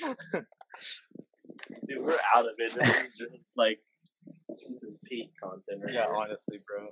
[0.00, 0.44] tell.
[1.86, 2.74] Dude, we're out of it.
[2.74, 3.78] This is just like
[4.48, 5.82] this is peak content.
[5.84, 6.14] Right yeah, here.
[6.14, 6.88] honestly, bro.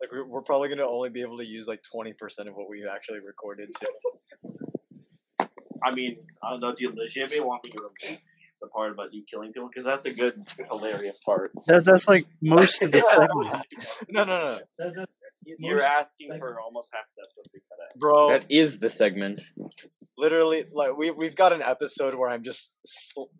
[0.00, 2.68] Like we're, we're probably gonna only be able to use like twenty percent of what
[2.68, 5.46] we've actually recorded too.
[5.84, 6.74] I mean, I don't know.
[6.74, 8.20] Do you legitimately want me to remove
[8.64, 9.68] the part about you killing people?
[9.68, 10.34] Because that's a good,
[10.70, 11.52] hilarious part.
[11.66, 13.64] That's that's like most of the segment.
[14.10, 15.04] No, no, no,
[15.58, 17.98] You're asking for almost half the episode to cut out.
[17.98, 18.28] bro.
[18.30, 19.40] that is the segment.
[20.16, 23.30] literally like we we've got an episode where I'm just sl-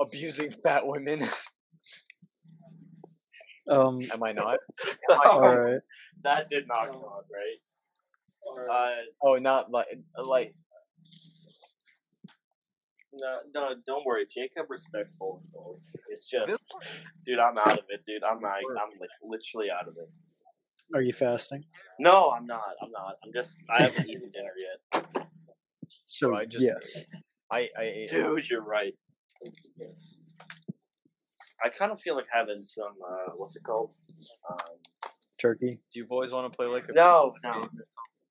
[0.00, 1.26] abusing fat women.
[3.68, 4.58] Um, Am I not?
[5.24, 5.80] all right.
[6.24, 8.68] that did not come out right.
[8.68, 9.86] Uh, Oh, not like
[10.18, 10.54] like
[13.12, 14.26] no, no, don't worry.
[14.26, 15.92] Jacob respects bowling balls.
[16.08, 16.60] It's just, this.
[17.24, 18.22] dude, I'm out of it, dude.
[18.22, 18.56] I'm not.
[18.56, 20.08] I'm like literally out of it.
[20.94, 21.64] Are you fasting?
[21.98, 22.74] No, I'm not.
[22.82, 23.16] I'm not.
[23.24, 23.56] I'm just.
[23.68, 25.26] I haven't eaten dinner yet.
[26.04, 27.04] So I just yes.
[27.50, 28.10] I I ate.
[28.10, 28.94] Dude, you're right.
[31.64, 32.94] I kind of feel like having some.
[33.08, 33.90] Uh, what's it called?
[34.50, 34.58] Um,
[35.40, 37.68] Turkey, Do you boys want to play like a no, game no.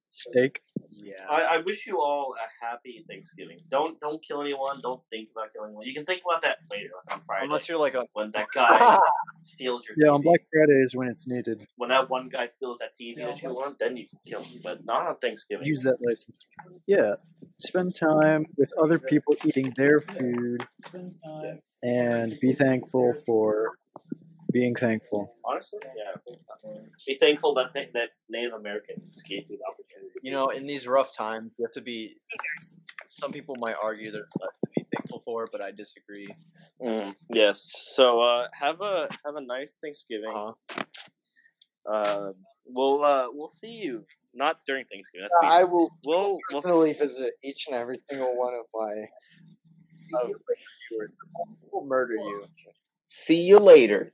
[0.10, 0.44] Or something?
[0.52, 0.62] steak.
[0.92, 1.26] Yeah.
[1.30, 3.60] I, I wish you all a happy Thanksgiving.
[3.72, 4.80] Don't don't kill anyone.
[4.82, 5.86] Don't think about killing anyone.
[5.86, 8.48] You can think about that later, like on Friday, Unless you're like a when that
[8.54, 8.98] guy
[9.44, 11.66] steals your Yeah, on Black Friday is when it's needed.
[11.78, 14.60] when that one guy steals that TV that you want, then you can kill him.
[14.64, 15.66] But not on Thanksgiving.
[15.66, 16.40] Use that license.
[16.86, 17.16] Yeah,
[17.60, 20.66] spend time with other people eating their food
[21.44, 21.80] Yes.
[21.84, 23.72] and be thankful for
[24.52, 25.36] being thankful.
[25.46, 26.34] Honestly, yeah.
[27.08, 30.20] Be thankful that th- that Native Americans gave you the opportunity.
[30.24, 32.18] You know, in these rough times, you have to be.
[33.08, 36.30] Some people might argue there's less to be thankful for, but I disagree.
[36.82, 37.72] Mm, yes.
[37.96, 40.32] So uh, have a have a nice Thanksgiving.
[40.34, 40.84] Uh-huh.
[41.92, 42.32] Uh,
[42.66, 45.28] we'll uh, we'll see you not during Thanksgiving.
[45.42, 48.92] That's I will We'll we'll visit each and every single one of my
[50.22, 50.56] of my
[50.90, 51.12] viewers.
[51.72, 52.46] Will murder you.
[53.08, 54.14] See you later.